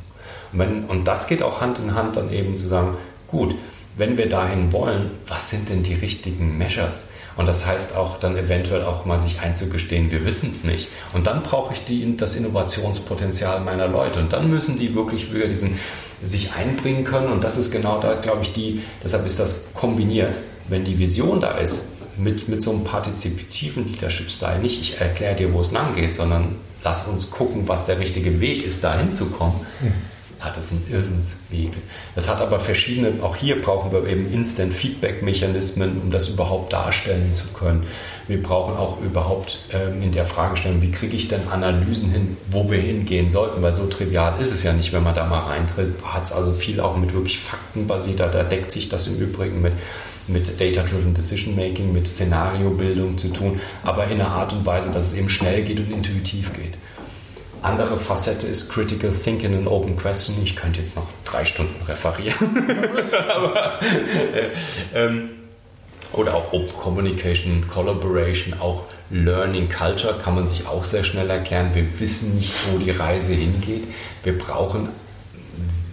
Und, 0.52 0.58
wenn, 0.58 0.84
und 0.84 1.04
das 1.04 1.26
geht 1.26 1.42
auch 1.42 1.60
Hand 1.60 1.78
in 1.78 1.94
Hand 1.94 2.14
dann 2.16 2.30
eben 2.30 2.54
zu 2.56 2.66
sagen, 2.66 2.96
gut, 3.26 3.56
wenn 3.96 4.16
wir 4.16 4.28
dahin 4.28 4.72
wollen, 4.72 5.10
was 5.26 5.50
sind 5.50 5.68
denn 5.68 5.82
die 5.82 5.94
richtigen 5.94 6.56
Measures? 6.56 7.10
Und 7.36 7.46
das 7.46 7.66
heißt 7.66 7.96
auch 7.96 8.18
dann 8.18 8.36
eventuell 8.36 8.84
auch 8.84 9.04
mal 9.04 9.18
sich 9.18 9.40
einzugestehen, 9.40 10.10
wir 10.10 10.24
wissen 10.24 10.50
es 10.50 10.64
nicht. 10.64 10.88
Und 11.12 11.26
dann 11.26 11.42
brauche 11.42 11.72
ich 11.74 11.84
die, 11.84 12.16
das 12.16 12.36
Innovationspotenzial 12.36 13.60
meiner 13.60 13.88
Leute. 13.88 14.20
Und 14.20 14.32
dann 14.32 14.50
müssen 14.50 14.78
die 14.78 14.94
wirklich 14.94 15.32
wieder 15.32 15.46
diesen, 15.46 15.78
sich 16.22 16.52
einbringen 16.52 17.04
können. 17.04 17.32
Und 17.32 17.44
das 17.44 17.56
ist 17.56 17.70
genau 17.70 18.00
da, 18.00 18.14
glaube 18.14 18.42
ich, 18.42 18.52
die, 18.52 18.82
deshalb 19.02 19.24
ist 19.26 19.38
das 19.38 19.72
kombiniert. 19.74 20.38
Wenn 20.68 20.84
die 20.84 20.98
Vision 20.98 21.40
da 21.40 21.52
ist, 21.52 21.90
mit, 22.18 22.48
mit 22.48 22.60
so 22.60 22.72
einem 22.72 22.84
partizipativen 22.84 23.90
Leadership-Style, 23.90 24.58
nicht 24.58 24.80
ich 24.80 25.00
erkläre 25.00 25.34
dir, 25.34 25.52
wo 25.54 25.60
es 25.60 25.72
lang 25.72 25.94
geht, 25.94 26.14
sondern 26.14 26.56
lass 26.84 27.06
uns 27.06 27.30
gucken, 27.30 27.66
was 27.68 27.86
der 27.86 27.98
richtige 27.98 28.40
Weg 28.40 28.62
ist, 28.62 28.84
da 28.84 28.98
hinzukommen. 28.98 29.54
Mhm 29.80 30.11
hat 30.42 30.56
es 30.56 30.72
einen 30.72 30.84
Irrsinnsweg. 30.90 31.70
Es 32.16 32.28
hat 32.28 32.40
aber 32.40 32.60
verschiedene, 32.60 33.22
auch 33.22 33.36
hier 33.36 33.60
brauchen 33.60 33.92
wir 33.92 34.06
eben 34.06 34.32
Instant-Feedback-Mechanismen, 34.32 36.00
um 36.02 36.10
das 36.10 36.28
überhaupt 36.28 36.72
darstellen 36.72 37.32
zu 37.32 37.52
können. 37.52 37.86
Wir 38.28 38.42
brauchen 38.42 38.76
auch 38.76 39.00
überhaupt 39.00 39.60
ähm, 39.72 40.02
in 40.02 40.12
der 40.12 40.26
Fragestellung, 40.26 40.82
wie 40.82 40.90
kriege 40.90 41.16
ich 41.16 41.28
denn 41.28 41.48
Analysen 41.48 42.10
hin, 42.10 42.36
wo 42.50 42.70
wir 42.70 42.78
hingehen 42.78 43.30
sollten, 43.30 43.62
weil 43.62 43.74
so 43.74 43.86
trivial 43.86 44.40
ist 44.40 44.52
es 44.52 44.62
ja 44.62 44.72
nicht, 44.72 44.92
wenn 44.92 45.02
man 45.02 45.14
da 45.14 45.26
mal 45.26 45.40
reintritt. 45.40 45.94
Hat 46.04 46.24
es 46.24 46.32
also 46.32 46.52
viel 46.52 46.80
auch 46.80 46.96
mit 46.96 47.12
wirklich 47.12 47.38
faktenbasierter, 47.38 48.28
da 48.28 48.42
deckt 48.42 48.72
sich 48.72 48.88
das 48.88 49.06
im 49.06 49.18
Übrigen 49.18 49.62
mit 49.62 49.72
mit 50.28 50.60
Data-Driven 50.60 51.14
Decision 51.14 51.56
Making, 51.56 51.92
mit 51.92 52.06
Szenariobildung 52.06 53.18
zu 53.18 53.28
tun, 53.30 53.60
aber 53.82 54.06
in 54.06 54.20
einer 54.20 54.30
Art 54.30 54.52
und 54.52 54.64
Weise, 54.64 54.92
dass 54.92 55.06
es 55.06 55.14
eben 55.14 55.28
schnell 55.28 55.64
geht 55.64 55.80
und 55.80 55.90
intuitiv 55.90 56.52
geht 56.52 56.74
andere 57.62 57.98
Facette 57.98 58.46
ist 58.46 58.70
Critical 58.70 59.12
Thinking 59.12 59.54
and 59.54 59.66
Open 59.66 59.96
Questioning. 59.96 60.42
Ich 60.42 60.56
könnte 60.56 60.80
jetzt 60.80 60.96
noch 60.96 61.08
drei 61.24 61.44
Stunden 61.44 61.80
referieren. 61.86 62.68
Aber, 63.28 63.80
äh, 63.82 64.50
ähm, 64.94 65.30
oder 66.12 66.34
auch 66.34 66.52
Open 66.52 66.76
Communication, 66.76 67.68
Collaboration, 67.68 68.54
auch 68.60 68.84
Learning 69.10 69.68
Culture 69.68 70.18
kann 70.18 70.34
man 70.34 70.46
sich 70.46 70.66
auch 70.66 70.84
sehr 70.84 71.04
schnell 71.04 71.28
erklären. 71.28 71.70
Wir 71.74 72.00
wissen 72.00 72.36
nicht, 72.36 72.54
wo 72.70 72.78
die 72.78 72.90
Reise 72.90 73.34
hingeht. 73.34 73.84
Wir 74.24 74.36
brauchen, 74.36 74.88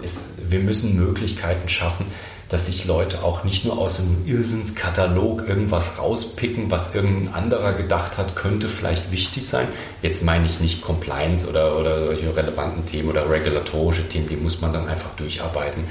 es, 0.02 0.36
wir 0.50 0.60
müssen 0.60 0.98
Möglichkeiten 0.98 1.68
schaffen, 1.70 2.06
dass 2.50 2.66
sich 2.66 2.86
Leute 2.86 3.24
auch 3.24 3.44
nicht 3.44 3.64
nur 3.64 3.78
aus 3.78 4.00
einem 4.00 4.26
Irrsinnskatalog 4.26 5.48
irgendwas 5.48 6.00
rauspicken, 6.00 6.72
was 6.72 6.96
irgendein 6.96 7.34
anderer 7.34 7.74
gedacht 7.74 8.18
hat, 8.18 8.36
könnte 8.36 8.68
vielleicht 8.68 9.12
wichtig 9.12 9.48
sein. 9.48 9.68
Jetzt 10.02 10.24
meine 10.24 10.48
ich 10.48 10.60
nicht 10.60 10.82
Compliance 10.82 11.48
oder, 11.48 11.78
oder 11.80 12.06
solche 12.06 12.36
relevanten 12.36 12.88
Themen 12.88 13.10
oder 13.10 13.30
regulatorische 13.30 14.10
Themen, 14.10 14.28
die 14.28 14.36
muss 14.36 14.62
man 14.62 14.74
dann 14.74 14.88
einfach 14.88 15.12
durcharbeiten. 15.16 15.84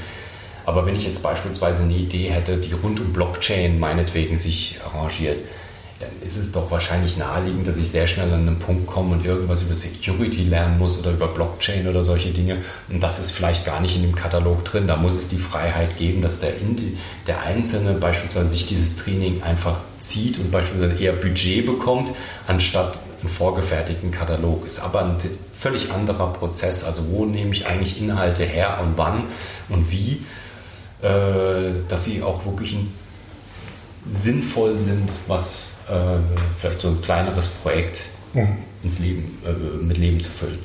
Aber 0.66 0.84
wenn 0.84 0.96
ich 0.96 1.06
jetzt 1.06 1.22
beispielsweise 1.22 1.84
eine 1.84 1.94
Idee 1.94 2.28
hätte, 2.28 2.58
die 2.58 2.72
rund 2.72 3.00
um 3.00 3.12
Blockchain 3.12 3.78
meinetwegen 3.78 4.36
sich 4.36 4.78
arrangiert, 4.84 5.38
dann 6.00 6.10
ist 6.24 6.36
es 6.36 6.52
doch 6.52 6.70
wahrscheinlich 6.70 7.16
naheliegend, 7.16 7.66
dass 7.66 7.76
ich 7.76 7.90
sehr 7.90 8.06
schnell 8.06 8.32
an 8.32 8.46
einen 8.46 8.58
Punkt 8.58 8.86
komme 8.86 9.16
und 9.16 9.24
irgendwas 9.24 9.62
über 9.62 9.74
Security 9.74 10.44
lernen 10.44 10.78
muss 10.78 10.98
oder 10.98 11.10
über 11.10 11.26
Blockchain 11.26 11.88
oder 11.88 12.04
solche 12.04 12.30
Dinge. 12.30 12.58
Und 12.88 13.00
das 13.00 13.18
ist 13.18 13.32
vielleicht 13.32 13.64
gar 13.64 13.80
nicht 13.80 13.96
in 13.96 14.02
dem 14.02 14.14
Katalog 14.14 14.64
drin. 14.64 14.86
Da 14.86 14.96
muss 14.96 15.14
es 15.14 15.26
die 15.26 15.38
Freiheit 15.38 15.96
geben, 15.96 16.22
dass 16.22 16.38
der, 16.38 16.52
der 17.26 17.42
Einzelne 17.42 17.94
beispielsweise 17.94 18.50
sich 18.50 18.66
dieses 18.66 18.94
Training 18.96 19.42
einfach 19.42 19.80
zieht 19.98 20.38
und 20.38 20.52
beispielsweise 20.52 21.02
eher 21.02 21.14
Budget 21.14 21.66
bekommt, 21.66 22.12
anstatt 22.46 22.96
einen 23.20 23.28
vorgefertigten 23.28 24.12
Katalog. 24.12 24.68
Ist 24.68 24.78
aber 24.78 25.04
ein 25.04 25.16
völlig 25.58 25.90
anderer 25.90 26.32
Prozess. 26.32 26.84
Also 26.84 27.10
wo 27.10 27.24
nehme 27.24 27.52
ich 27.52 27.66
eigentlich 27.66 28.00
Inhalte 28.00 28.44
her 28.44 28.78
und 28.80 28.96
wann 28.96 29.24
und 29.68 29.90
wie, 29.90 30.24
äh, 31.02 31.72
dass 31.88 32.04
sie 32.04 32.22
auch 32.22 32.44
wirklich 32.46 32.76
sinnvoll 34.08 34.78
sind, 34.78 35.10
was 35.26 35.67
vielleicht 36.58 36.80
so 36.80 36.88
ein 36.88 37.02
kleineres 37.02 37.48
Projekt 37.48 38.02
mhm. 38.34 38.58
ins 38.82 38.98
Leben, 38.98 39.38
äh, 39.44 39.82
mit 39.82 39.98
Leben 39.98 40.20
zu 40.20 40.30
füllen. 40.30 40.58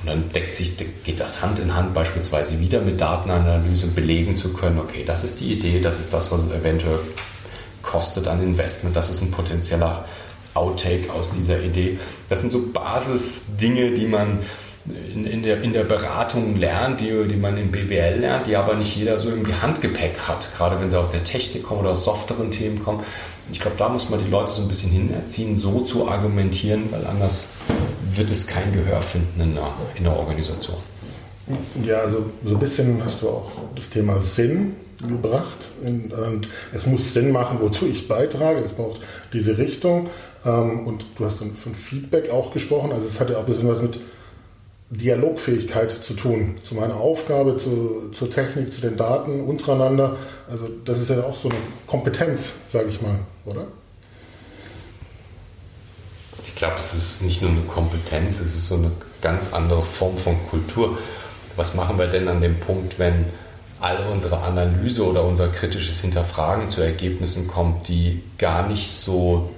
Und 0.00 0.06
dann 0.06 0.28
deckt 0.32 0.54
sich, 0.54 0.76
geht 1.04 1.18
das 1.18 1.42
Hand 1.42 1.58
in 1.58 1.74
Hand 1.74 1.92
beispielsweise 1.92 2.60
wieder 2.60 2.80
mit 2.80 3.00
Datenanalyse 3.00 3.88
belegen 3.88 4.36
zu 4.36 4.52
können, 4.52 4.78
okay, 4.78 5.02
das 5.04 5.24
ist 5.24 5.40
die 5.40 5.52
Idee, 5.54 5.80
das 5.80 5.98
ist 5.98 6.14
das, 6.14 6.30
was 6.30 6.44
es 6.44 6.52
eventuell 6.52 7.00
kostet 7.82 8.28
an 8.28 8.42
Investment, 8.42 8.94
das 8.94 9.10
ist 9.10 9.22
ein 9.22 9.30
potenzieller 9.32 10.04
Outtake 10.54 11.12
aus 11.12 11.32
dieser 11.32 11.60
Idee. 11.60 11.98
Das 12.28 12.40
sind 12.40 12.50
so 12.50 12.70
Basisdinge, 12.72 13.92
die 13.92 14.06
man 14.06 14.38
in, 15.14 15.26
in, 15.26 15.42
der, 15.42 15.62
in 15.62 15.72
der 15.72 15.84
Beratung 15.84 16.56
lernt, 16.56 17.00
die, 17.00 17.10
die 17.28 17.36
man 17.36 17.56
im 17.56 17.70
BWL 17.70 18.20
lernt, 18.20 18.46
die 18.46 18.56
aber 18.56 18.74
nicht 18.74 18.96
jeder 18.96 19.18
so 19.20 19.28
irgendwie 19.28 19.54
Handgepäck 19.54 20.18
hat, 20.26 20.48
gerade 20.56 20.80
wenn 20.80 20.90
sie 20.90 20.98
aus 20.98 21.10
der 21.10 21.24
Technik 21.24 21.64
kommen 21.64 21.80
oder 21.80 21.90
aus 21.90 22.04
softeren 22.04 22.50
Themen 22.50 22.82
kommen. 22.82 23.02
Ich 23.50 23.60
glaube, 23.60 23.76
da 23.78 23.88
muss 23.88 24.10
man 24.10 24.22
die 24.22 24.30
Leute 24.30 24.52
so 24.52 24.62
ein 24.62 24.68
bisschen 24.68 24.90
hinerziehen, 24.90 25.56
so 25.56 25.80
zu 25.80 26.08
argumentieren, 26.08 26.84
weil 26.90 27.06
anders 27.06 27.50
wird 28.14 28.30
es 28.30 28.46
kein 28.46 28.72
Gehör 28.72 29.00
finden 29.00 29.40
in 29.40 29.54
der, 29.54 29.72
in 29.94 30.04
der 30.04 30.16
Organisation. 30.16 30.76
Ja, 31.84 31.98
also 32.00 32.26
so 32.44 32.54
ein 32.54 32.58
bisschen 32.58 33.02
hast 33.02 33.22
du 33.22 33.28
auch 33.28 33.50
das 33.74 33.88
Thema 33.88 34.20
Sinn 34.20 34.76
gebracht. 35.00 35.70
Und 35.82 36.48
es 36.72 36.86
muss 36.86 37.12
Sinn 37.14 37.30
machen, 37.30 37.58
wozu 37.60 37.86
ich 37.86 38.08
beitrage. 38.08 38.60
Es 38.60 38.72
braucht 38.72 39.00
diese 39.32 39.56
Richtung. 39.56 40.08
Ähm, 40.44 40.86
und 40.86 41.06
du 41.16 41.24
hast 41.24 41.40
dann 41.40 41.56
von 41.56 41.74
Feedback 41.74 42.30
auch 42.30 42.52
gesprochen. 42.52 42.92
Also 42.92 43.06
es 43.06 43.20
hat 43.20 43.30
ja 43.30 43.36
auch 43.36 43.40
ein 43.40 43.46
bisschen 43.46 43.68
was 43.68 43.80
mit 43.82 43.98
Dialogfähigkeit 44.90 45.90
zu 45.90 46.14
tun, 46.14 46.56
zu 46.62 46.74
meiner 46.74 46.96
Aufgabe, 46.96 47.56
zu, 47.56 48.10
zur 48.12 48.30
Technik, 48.30 48.72
zu 48.72 48.80
den 48.80 48.96
Daten 48.96 49.42
untereinander. 49.42 50.16
Also 50.48 50.68
das 50.84 50.98
ist 50.98 51.10
ja 51.10 51.22
auch 51.24 51.36
so 51.36 51.50
eine 51.50 51.58
Kompetenz, 51.86 52.54
sage 52.68 52.88
ich 52.88 53.02
mal, 53.02 53.20
oder? 53.44 53.66
Ich 56.42 56.54
glaube, 56.54 56.76
das 56.78 56.94
ist 56.94 57.22
nicht 57.22 57.42
nur 57.42 57.50
eine 57.50 57.60
Kompetenz, 57.62 58.40
es 58.40 58.56
ist 58.56 58.68
so 58.68 58.76
eine 58.76 58.90
ganz 59.20 59.52
andere 59.52 59.82
Form 59.82 60.16
von 60.16 60.36
Kultur. 60.48 60.96
Was 61.56 61.74
machen 61.74 61.98
wir 61.98 62.06
denn 62.06 62.26
an 62.26 62.40
dem 62.40 62.58
Punkt, 62.58 62.98
wenn 62.98 63.26
all 63.80 63.98
unsere 64.10 64.38
Analyse 64.38 65.06
oder 65.06 65.24
unser 65.24 65.48
kritisches 65.48 66.00
Hinterfragen 66.00 66.68
zu 66.68 66.80
Ergebnissen 66.80 67.46
kommt, 67.46 67.88
die 67.88 68.22
gar 68.38 68.66
nicht 68.66 68.90
so 68.90 69.50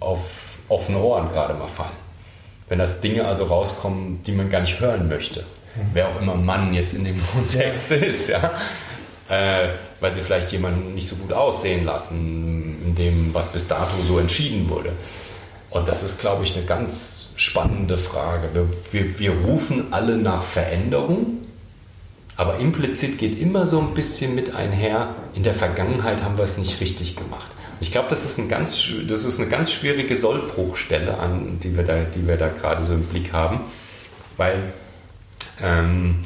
auf 0.00 0.20
offene 0.68 0.98
Ohren 0.98 1.30
gerade 1.30 1.54
mal 1.54 1.68
fallen? 1.68 2.07
Wenn 2.68 2.78
das 2.78 3.00
Dinge 3.00 3.26
also 3.26 3.44
rauskommen, 3.44 4.22
die 4.24 4.32
man 4.32 4.50
gar 4.50 4.60
nicht 4.60 4.80
hören 4.80 5.08
möchte. 5.08 5.40
Mhm. 5.40 5.90
Wer 5.94 6.08
auch 6.08 6.20
immer 6.20 6.34
Mann 6.34 6.74
jetzt 6.74 6.94
in 6.94 7.04
dem 7.04 7.20
Kontext 7.32 7.90
ja. 7.90 7.96
ist, 7.96 8.28
ja. 8.28 8.52
Äh, 9.28 9.74
weil 10.00 10.14
sie 10.14 10.22
vielleicht 10.22 10.52
jemanden 10.52 10.94
nicht 10.94 11.06
so 11.06 11.16
gut 11.16 11.32
aussehen 11.32 11.84
lassen, 11.84 12.82
in 12.86 12.94
dem, 12.94 13.34
was 13.34 13.52
bis 13.52 13.66
dato 13.66 13.94
so 14.02 14.18
entschieden 14.18 14.70
wurde. 14.70 14.92
Und 15.70 15.86
das 15.86 16.02
ist, 16.02 16.20
glaube 16.20 16.44
ich, 16.44 16.56
eine 16.56 16.64
ganz 16.64 17.28
spannende 17.36 17.98
Frage. 17.98 18.48
Wir, 18.54 18.68
wir, 18.90 19.18
wir 19.18 19.32
rufen 19.32 19.92
alle 19.92 20.16
nach 20.16 20.42
Veränderung, 20.42 21.46
aber 22.36 22.58
implizit 22.58 23.18
geht 23.18 23.38
immer 23.38 23.66
so 23.66 23.80
ein 23.80 23.94
bisschen 23.94 24.34
mit 24.34 24.54
einher, 24.54 25.14
in 25.34 25.42
der 25.42 25.54
Vergangenheit 25.54 26.22
haben 26.22 26.36
wir 26.36 26.44
es 26.44 26.56
nicht 26.56 26.80
richtig 26.80 27.16
gemacht. 27.16 27.50
Ich 27.80 27.92
glaube, 27.92 28.08
das, 28.08 28.24
ist 28.24 28.40
das 28.50 29.24
ist 29.24 29.40
eine 29.40 29.48
ganz 29.48 29.72
schwierige 29.72 30.16
Sollbruchstelle, 30.16 31.18
an, 31.18 31.60
die, 31.62 31.76
wir 31.76 31.84
da, 31.84 32.02
die 32.02 32.26
wir 32.26 32.36
da 32.36 32.48
gerade 32.48 32.84
so 32.84 32.94
im 32.94 33.04
Blick 33.04 33.32
haben, 33.32 33.60
weil 34.36 34.72
ähm, 35.62 36.20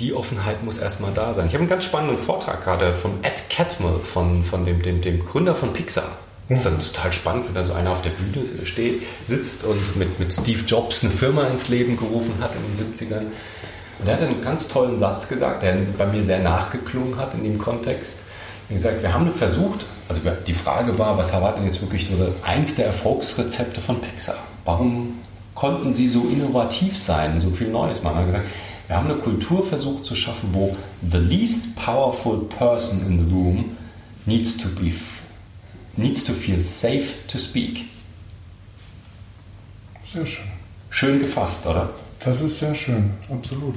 die 0.00 0.12
Offenheit 0.12 0.62
muss 0.62 0.78
erstmal 0.78 1.12
da 1.12 1.32
sein. 1.34 1.46
Ich 1.46 1.54
habe 1.54 1.60
einen 1.60 1.68
ganz 1.68 1.84
spannenden 1.84 2.18
Vortrag 2.18 2.64
gerade 2.64 2.96
von 2.96 3.22
Ed 3.22 3.44
Catmull, 3.48 4.00
von, 4.00 4.42
von 4.42 4.64
dem, 4.64 4.82
dem, 4.82 5.00
dem 5.00 5.24
Gründer 5.24 5.54
von 5.54 5.72
Pixar. 5.72 6.18
Das 6.48 6.58
ist 6.58 6.66
dann 6.66 6.78
total 6.78 7.12
spannend, 7.12 7.46
wenn 7.46 7.54
da 7.54 7.62
so 7.62 7.72
einer 7.72 7.90
auf 7.90 8.02
der 8.02 8.10
Bühne 8.10 8.66
steht, 8.66 9.02
sitzt 9.22 9.64
und 9.64 9.96
mit, 9.96 10.18
mit 10.18 10.30
Steve 10.30 10.62
Jobs 10.66 11.02
eine 11.02 11.12
Firma 11.12 11.46
ins 11.46 11.68
Leben 11.68 11.96
gerufen 11.96 12.34
hat 12.40 12.50
in 12.54 12.76
den 12.76 12.94
70ern. 12.94 13.26
Und 14.00 14.08
er 14.08 14.14
hat 14.14 14.22
einen 14.22 14.42
ganz 14.42 14.68
tollen 14.68 14.98
Satz 14.98 15.28
gesagt, 15.28 15.62
der 15.62 15.76
bei 15.96 16.06
mir 16.06 16.22
sehr 16.22 16.40
nachgeklungen 16.40 17.16
hat 17.16 17.32
in 17.32 17.44
dem 17.44 17.58
Kontext. 17.58 18.18
Hat 18.68 18.76
gesagt, 18.76 19.02
wir 19.02 19.12
haben 19.12 19.30
versucht, 19.32 19.84
also 20.08 20.20
die 20.46 20.54
Frage 20.54 20.98
war, 20.98 21.16
was 21.18 21.32
war 21.32 21.54
denn 21.54 21.64
jetzt 21.64 21.80
wirklich 21.80 22.08
eins 22.42 22.76
der 22.76 22.86
Erfolgsrezepte 22.86 23.80
von 23.80 24.00
Pixar? 24.00 24.36
Warum 24.64 25.18
konnten 25.54 25.94
sie 25.94 26.08
so 26.08 26.22
innovativ 26.28 26.96
sein, 26.96 27.40
so 27.40 27.50
viel 27.50 27.68
Neues 27.68 28.02
machen? 28.02 28.16
Wir 28.16 28.20
haben 28.20 28.26
gesagt, 28.26 28.48
wir 28.86 28.96
haben 28.96 29.10
eine 29.10 29.18
Kultur 29.18 29.66
versucht 29.66 30.04
zu 30.04 30.14
schaffen, 30.14 30.50
wo 30.52 30.76
the 31.10 31.18
least 31.18 31.74
powerful 31.76 32.40
person 32.58 33.06
in 33.06 33.28
the 33.28 33.34
room 33.34 33.76
needs 34.26 34.56
to 34.56 34.68
be 34.68 34.92
needs 35.96 36.24
to 36.24 36.32
feel 36.32 36.62
safe 36.62 37.26
to 37.28 37.38
speak. 37.38 37.84
Sehr 40.12 40.26
schön. 40.26 40.44
Schön 40.90 41.20
gefasst, 41.20 41.66
oder? 41.66 41.90
Das 42.20 42.40
ist 42.40 42.58
sehr 42.60 42.74
schön, 42.74 43.10
absolut. 43.30 43.74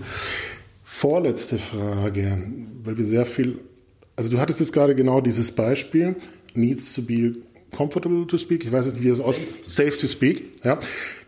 Vorletzte 0.83 1.59
Frage, 1.59 2.51
weil 2.83 2.97
wir 2.97 3.05
sehr 3.05 3.25
viel, 3.25 3.59
also 4.17 4.29
du 4.29 4.39
hattest 4.39 4.59
jetzt 4.59 4.73
gerade 4.73 4.95
genau 4.95 5.21
dieses 5.21 5.51
Beispiel, 5.51 6.15
needs 6.53 6.93
to 6.95 7.01
be 7.03 7.35
comfortable 7.75 8.25
to 8.27 8.37
speak, 8.37 8.65
ich 8.65 8.71
weiß 8.71 8.87
nicht, 8.87 9.01
wie 9.01 9.09
das 9.09 9.21
aus, 9.21 9.39
safe. 9.67 9.95
To 9.97 10.07
speak, 10.07 10.63
ja, 10.63 10.79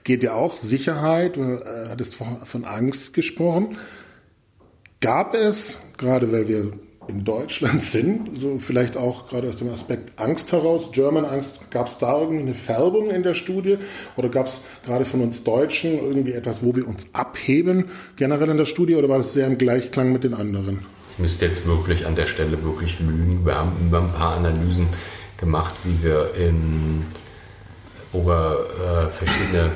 geht 0.04 0.24
ja 0.24 0.34
auch 0.34 0.58
Sicherheit, 0.58 1.38
du 1.38 1.42
äh, 1.42 1.90
hattest 1.90 2.16
von 2.16 2.66
Angst 2.66 3.14
gesprochen. 3.14 3.78
Gab 5.02 5.34
es, 5.36 5.80
gerade 5.98 6.32
weil 6.32 6.48
wir 6.48 6.74
in 7.08 7.24
Deutschland 7.24 7.82
sind, 7.84 8.38
so 8.38 8.58
vielleicht 8.58 8.98
auch 8.98 9.28
gerade 9.28 9.50
aus 9.50 9.58
dem 9.58 9.70
Aspekt 9.70 10.20
Angst 10.20 10.52
heraus, 10.52 10.92
German 10.92 11.26
Angst, 11.26 11.72
gab 11.72 11.88
es 11.88 11.98
da 11.98 12.20
irgendwie 12.20 12.42
eine 12.42 12.54
Färbung 12.54 13.12
in 13.12 13.24
der 13.24 13.34
Studie? 13.36 13.78
Oder 14.18 14.30
gab 14.30 14.48
es 14.48 14.62
gerade 14.86 15.06
von 15.06 15.22
uns 15.22 15.44
Deutschen 15.44 16.00
irgendwie 16.00 16.34
etwas, 16.34 16.64
wo 16.64 16.76
wir 16.76 16.88
uns 16.88 17.14
abheben 17.14 17.86
generell 18.16 18.50
in 18.50 18.58
der 18.58 18.66
Studie? 18.66 18.96
Oder 18.96 19.10
war 19.10 19.18
das 19.18 19.34
sehr 19.34 19.48
im 19.48 19.58
Gleichklang 19.58 20.12
mit 20.12 20.24
den 20.24 20.34
anderen? 20.34 20.86
Müsste 21.20 21.46
jetzt 21.46 21.66
wirklich 21.66 22.06
an 22.06 22.16
der 22.16 22.28
Stelle 22.28 22.64
wirklich 22.64 23.00
lügen. 23.00 23.46
Wir 23.46 23.56
haben 23.56 23.72
über 23.82 24.02
ein 24.02 24.12
paar 24.12 24.36
Analysen 24.36 24.88
gemacht, 25.38 25.76
wie 25.84 26.04
wir 26.04 26.34
in, 26.36 27.06
wo 28.12 28.26
wir 28.26 28.68
äh, 28.80 29.10
verschiedene 29.12 29.72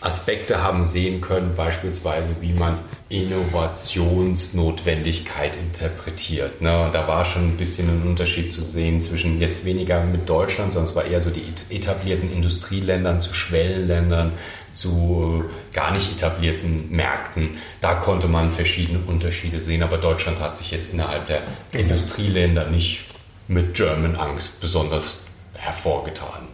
Aspekte 0.00 0.62
haben 0.62 0.84
sehen 0.84 1.20
können, 1.20 1.54
beispielsweise 1.56 2.36
wie 2.40 2.52
man 2.52 2.78
Innovationsnotwendigkeit 3.08 5.56
interpretiert. 5.56 6.60
Ne? 6.60 6.90
Da 6.92 7.08
war 7.08 7.24
schon 7.24 7.50
ein 7.50 7.56
bisschen 7.56 7.88
ein 7.88 8.02
Unterschied 8.06 8.50
zu 8.50 8.62
sehen 8.62 9.00
zwischen 9.00 9.40
jetzt 9.40 9.64
weniger 9.64 10.02
mit 10.04 10.28
Deutschland, 10.28 10.72
sondern 10.72 10.90
es 10.90 10.96
war 10.96 11.04
eher 11.04 11.20
so 11.20 11.30
die 11.30 11.44
etablierten 11.70 12.32
Industrieländern 12.32 13.20
zu 13.20 13.32
Schwellenländern, 13.32 14.32
zu 14.76 15.44
gar 15.72 15.92
nicht 15.92 16.12
etablierten 16.12 16.90
Märkten. 16.90 17.50
Da 17.80 17.94
konnte 17.94 18.28
man 18.28 18.50
verschiedene 18.50 19.00
Unterschiede 19.06 19.60
sehen, 19.60 19.82
aber 19.82 19.98
Deutschland 19.98 20.38
hat 20.40 20.54
sich 20.54 20.70
jetzt 20.70 20.92
innerhalb 20.92 21.26
der 21.26 21.42
Industrieländer 21.72 22.70
nicht 22.70 23.04
mit 23.48 23.74
German 23.74 24.16
Angst 24.16 24.60
besonders 24.60 25.26
hervorgetan. 25.54 26.48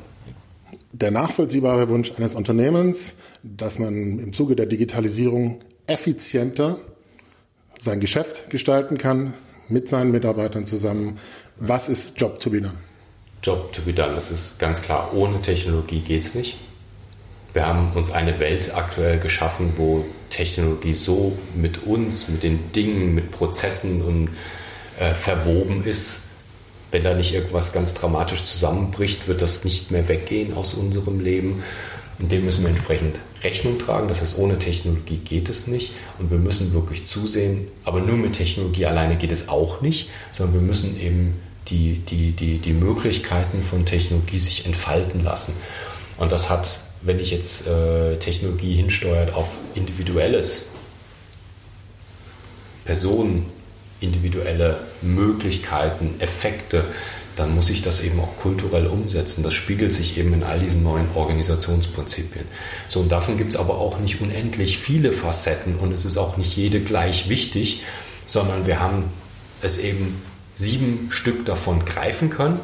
Der 0.92 1.10
nachvollziehbare 1.10 1.88
Wunsch 1.88 2.12
eines 2.16 2.34
Unternehmens, 2.34 3.14
dass 3.42 3.78
man 3.78 4.18
im 4.18 4.32
Zuge 4.32 4.56
der 4.56 4.66
Digitalisierung 4.66 5.60
effizienter 5.86 6.78
sein 7.80 7.98
Geschäft 7.98 8.50
gestalten 8.50 8.98
kann, 8.98 9.34
mit 9.68 9.88
seinen 9.88 10.12
Mitarbeitern 10.12 10.66
zusammen. 10.66 11.18
Was 11.56 11.88
ist 11.88 12.20
Job 12.20 12.38
to 12.40 12.50
be 12.50 12.60
done? 12.60 12.78
Job 13.42 13.72
to 13.72 13.82
be 13.82 13.92
done, 13.92 14.14
das 14.14 14.30
ist 14.30 14.58
ganz 14.58 14.82
klar. 14.82 15.12
Ohne 15.14 15.40
Technologie 15.40 16.00
geht 16.00 16.22
es 16.22 16.34
nicht. 16.34 16.58
Wir 17.52 17.66
haben 17.66 17.92
uns 17.92 18.10
eine 18.10 18.40
Welt 18.40 18.74
aktuell 18.74 19.18
geschaffen, 19.18 19.74
wo 19.76 20.04
Technologie 20.30 20.94
so 20.94 21.36
mit 21.54 21.84
uns, 21.84 22.28
mit 22.28 22.42
den 22.42 22.72
Dingen, 22.72 23.14
mit 23.14 23.30
Prozessen 23.30 24.02
und 24.02 24.30
äh, 24.98 25.14
verwoben 25.14 25.84
ist, 25.84 26.22
wenn 26.92 27.04
da 27.04 27.14
nicht 27.14 27.34
irgendwas 27.34 27.72
ganz 27.72 27.94
dramatisch 27.94 28.44
zusammenbricht, 28.44 29.26
wird 29.26 29.42
das 29.42 29.64
nicht 29.64 29.90
mehr 29.90 30.08
weggehen 30.08 30.54
aus 30.54 30.74
unserem 30.74 31.20
Leben. 31.20 31.62
Und 32.18 32.30
dem 32.30 32.44
müssen 32.44 32.62
wir 32.62 32.70
entsprechend 32.70 33.18
Rechnung 33.42 33.78
tragen. 33.78 34.08
Das 34.08 34.20
heißt, 34.20 34.38
ohne 34.38 34.58
Technologie 34.58 35.16
geht 35.16 35.48
es 35.48 35.66
nicht. 35.66 35.92
Und 36.18 36.30
wir 36.30 36.38
müssen 36.38 36.72
wirklich 36.72 37.06
zusehen, 37.06 37.66
aber 37.84 38.00
nur 38.00 38.16
mit 38.16 38.34
Technologie 38.34 38.86
alleine 38.86 39.16
geht 39.16 39.32
es 39.32 39.48
auch 39.48 39.80
nicht, 39.80 40.10
sondern 40.30 40.54
wir 40.54 40.60
müssen 40.60 41.00
eben 41.00 41.40
die, 41.68 42.02
die, 42.08 42.32
die, 42.32 42.58
die 42.58 42.72
Möglichkeiten 42.72 43.62
von 43.62 43.86
Technologie 43.86 44.38
sich 44.38 44.66
entfalten 44.66 45.24
lassen. 45.24 45.54
Und 46.18 46.30
das 46.30 46.50
hat, 46.50 46.78
wenn 47.02 47.18
ich 47.18 47.30
jetzt 47.30 47.66
äh, 47.66 48.16
Technologie 48.16 48.74
hinsteuert 48.74 49.34
auf 49.34 49.48
individuelles, 49.74 50.62
Personen, 52.84 53.46
individuelle 54.00 54.80
Möglichkeiten, 55.02 56.14
Effekte, 56.18 56.84
dann 57.36 57.54
muss 57.54 57.70
ich 57.70 57.82
das 57.82 58.02
eben 58.02 58.20
auch 58.20 58.36
kulturell 58.36 58.86
umsetzen. 58.86 59.42
Das 59.42 59.54
spiegelt 59.54 59.92
sich 59.92 60.18
eben 60.18 60.34
in 60.34 60.42
all 60.42 60.58
diesen 60.58 60.82
neuen 60.82 61.06
Organisationsprinzipien. 61.14 62.44
So, 62.88 63.00
und 63.00 63.10
davon 63.10 63.38
gibt 63.38 63.54
es 63.54 63.56
aber 63.56 63.78
auch 63.78 63.98
nicht 63.98 64.20
unendlich 64.20 64.78
viele 64.78 65.12
Facetten 65.12 65.76
und 65.76 65.92
es 65.92 66.04
ist 66.04 66.18
auch 66.18 66.36
nicht 66.36 66.56
jede 66.56 66.80
gleich 66.80 67.28
wichtig, 67.28 67.82
sondern 68.26 68.66
wir 68.66 68.80
haben 68.80 69.04
es 69.62 69.78
eben 69.78 70.20
sieben 70.54 71.08
Stück 71.10 71.46
davon 71.46 71.84
greifen 71.84 72.28
können. 72.28 72.60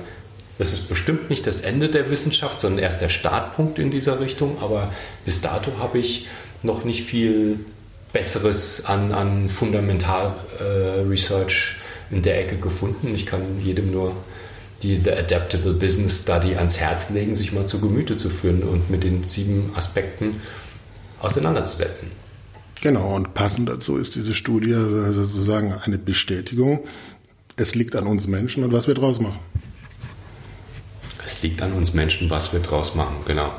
Es 0.59 0.73
ist 0.73 0.88
bestimmt 0.88 1.31
nicht 1.31 1.47
das 1.47 1.61
Ende 1.61 1.88
der 1.88 2.11
Wissenschaft, 2.11 2.59
sondern 2.61 2.81
erst 2.81 3.01
der 3.01 3.11
Startpunkt 3.11 3.79
in 3.79 3.92
dieser 3.92 4.18
Richtung, 4.21 4.61
aber 4.61 4.92
bis 5.25 5.40
dato 5.40 5.79
habe 5.79 5.99
ich 5.99 6.27
noch 6.62 6.85
nicht 6.85 7.05
viel 7.05 7.61
Besseres 8.12 8.85
an, 8.85 9.12
an 9.12 9.49
Fundamental-Research 9.49 11.77
äh, 12.11 12.14
in 12.14 12.21
der 12.23 12.40
Ecke 12.40 12.57
gefunden. 12.57 13.14
Ich 13.14 13.27
kann 13.27 13.61
jedem 13.62 13.92
nur 13.92 14.16
die 14.83 15.01
The 15.01 15.12
Adaptable 15.12 15.75
Business 15.75 16.23
Study 16.23 16.57
ans 16.57 16.79
Herz 16.79 17.11
legen, 17.11 17.35
sich 17.35 17.53
mal 17.53 17.66
zu 17.66 17.81
Gemüte 17.81 18.16
zu 18.16 18.31
führen 18.31 18.62
und 18.62 18.88
mit 18.90 19.05
den 19.05 19.29
sieben 19.29 19.73
Aspekten 19.75 20.40
auseinanderzusetzen. 21.21 22.11
Genau, 22.81 23.14
und 23.14 23.35
passend 23.35 23.68
dazu 23.68 23.97
ist 23.97 24.14
diese 24.14 24.33
Studie 24.35 24.73
sozusagen 25.11 25.75
eine 25.75 25.99
Bestätigung. 25.99 26.85
Es 27.57 27.75
liegt 27.75 27.97
an 27.97 28.07
uns 28.07 28.29
Menschen 28.29 28.62
und 28.62 28.73
was 28.73 28.87
wir 28.87 28.94
draus 28.94 29.18
machen. 29.21 29.40
Es 31.29 31.43
liegt 31.43 31.61
an 31.61 31.73
uns 31.75 31.93
Menschen, 31.93 32.31
was 32.31 32.53
wir 32.55 32.61
draus 32.61 32.95
machen, 32.95 33.17
genau 33.27 33.53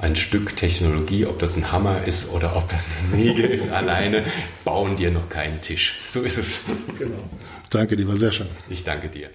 ein 0.00 0.16
Stück 0.16 0.56
Technologie, 0.56 1.26
ob 1.26 1.38
das 1.38 1.56
ein 1.56 1.70
Hammer 1.70 2.04
ist 2.04 2.32
oder 2.32 2.56
ob 2.56 2.68
das 2.70 2.88
eine 2.88 3.24
Säge 3.24 3.46
ist, 3.46 3.68
alleine 3.72 4.24
bauen 4.64 4.96
dir 4.96 5.10
noch 5.10 5.28
keinen 5.28 5.60
Tisch. 5.60 6.00
So 6.08 6.22
ist 6.22 6.38
es. 6.38 6.62
Genau. 6.98 7.18
Danke 7.70 7.96
dir, 7.96 8.08
war 8.08 8.16
sehr 8.16 8.32
schön. 8.32 8.48
Ich 8.68 8.82
danke 8.82 9.08
dir. 9.08 9.30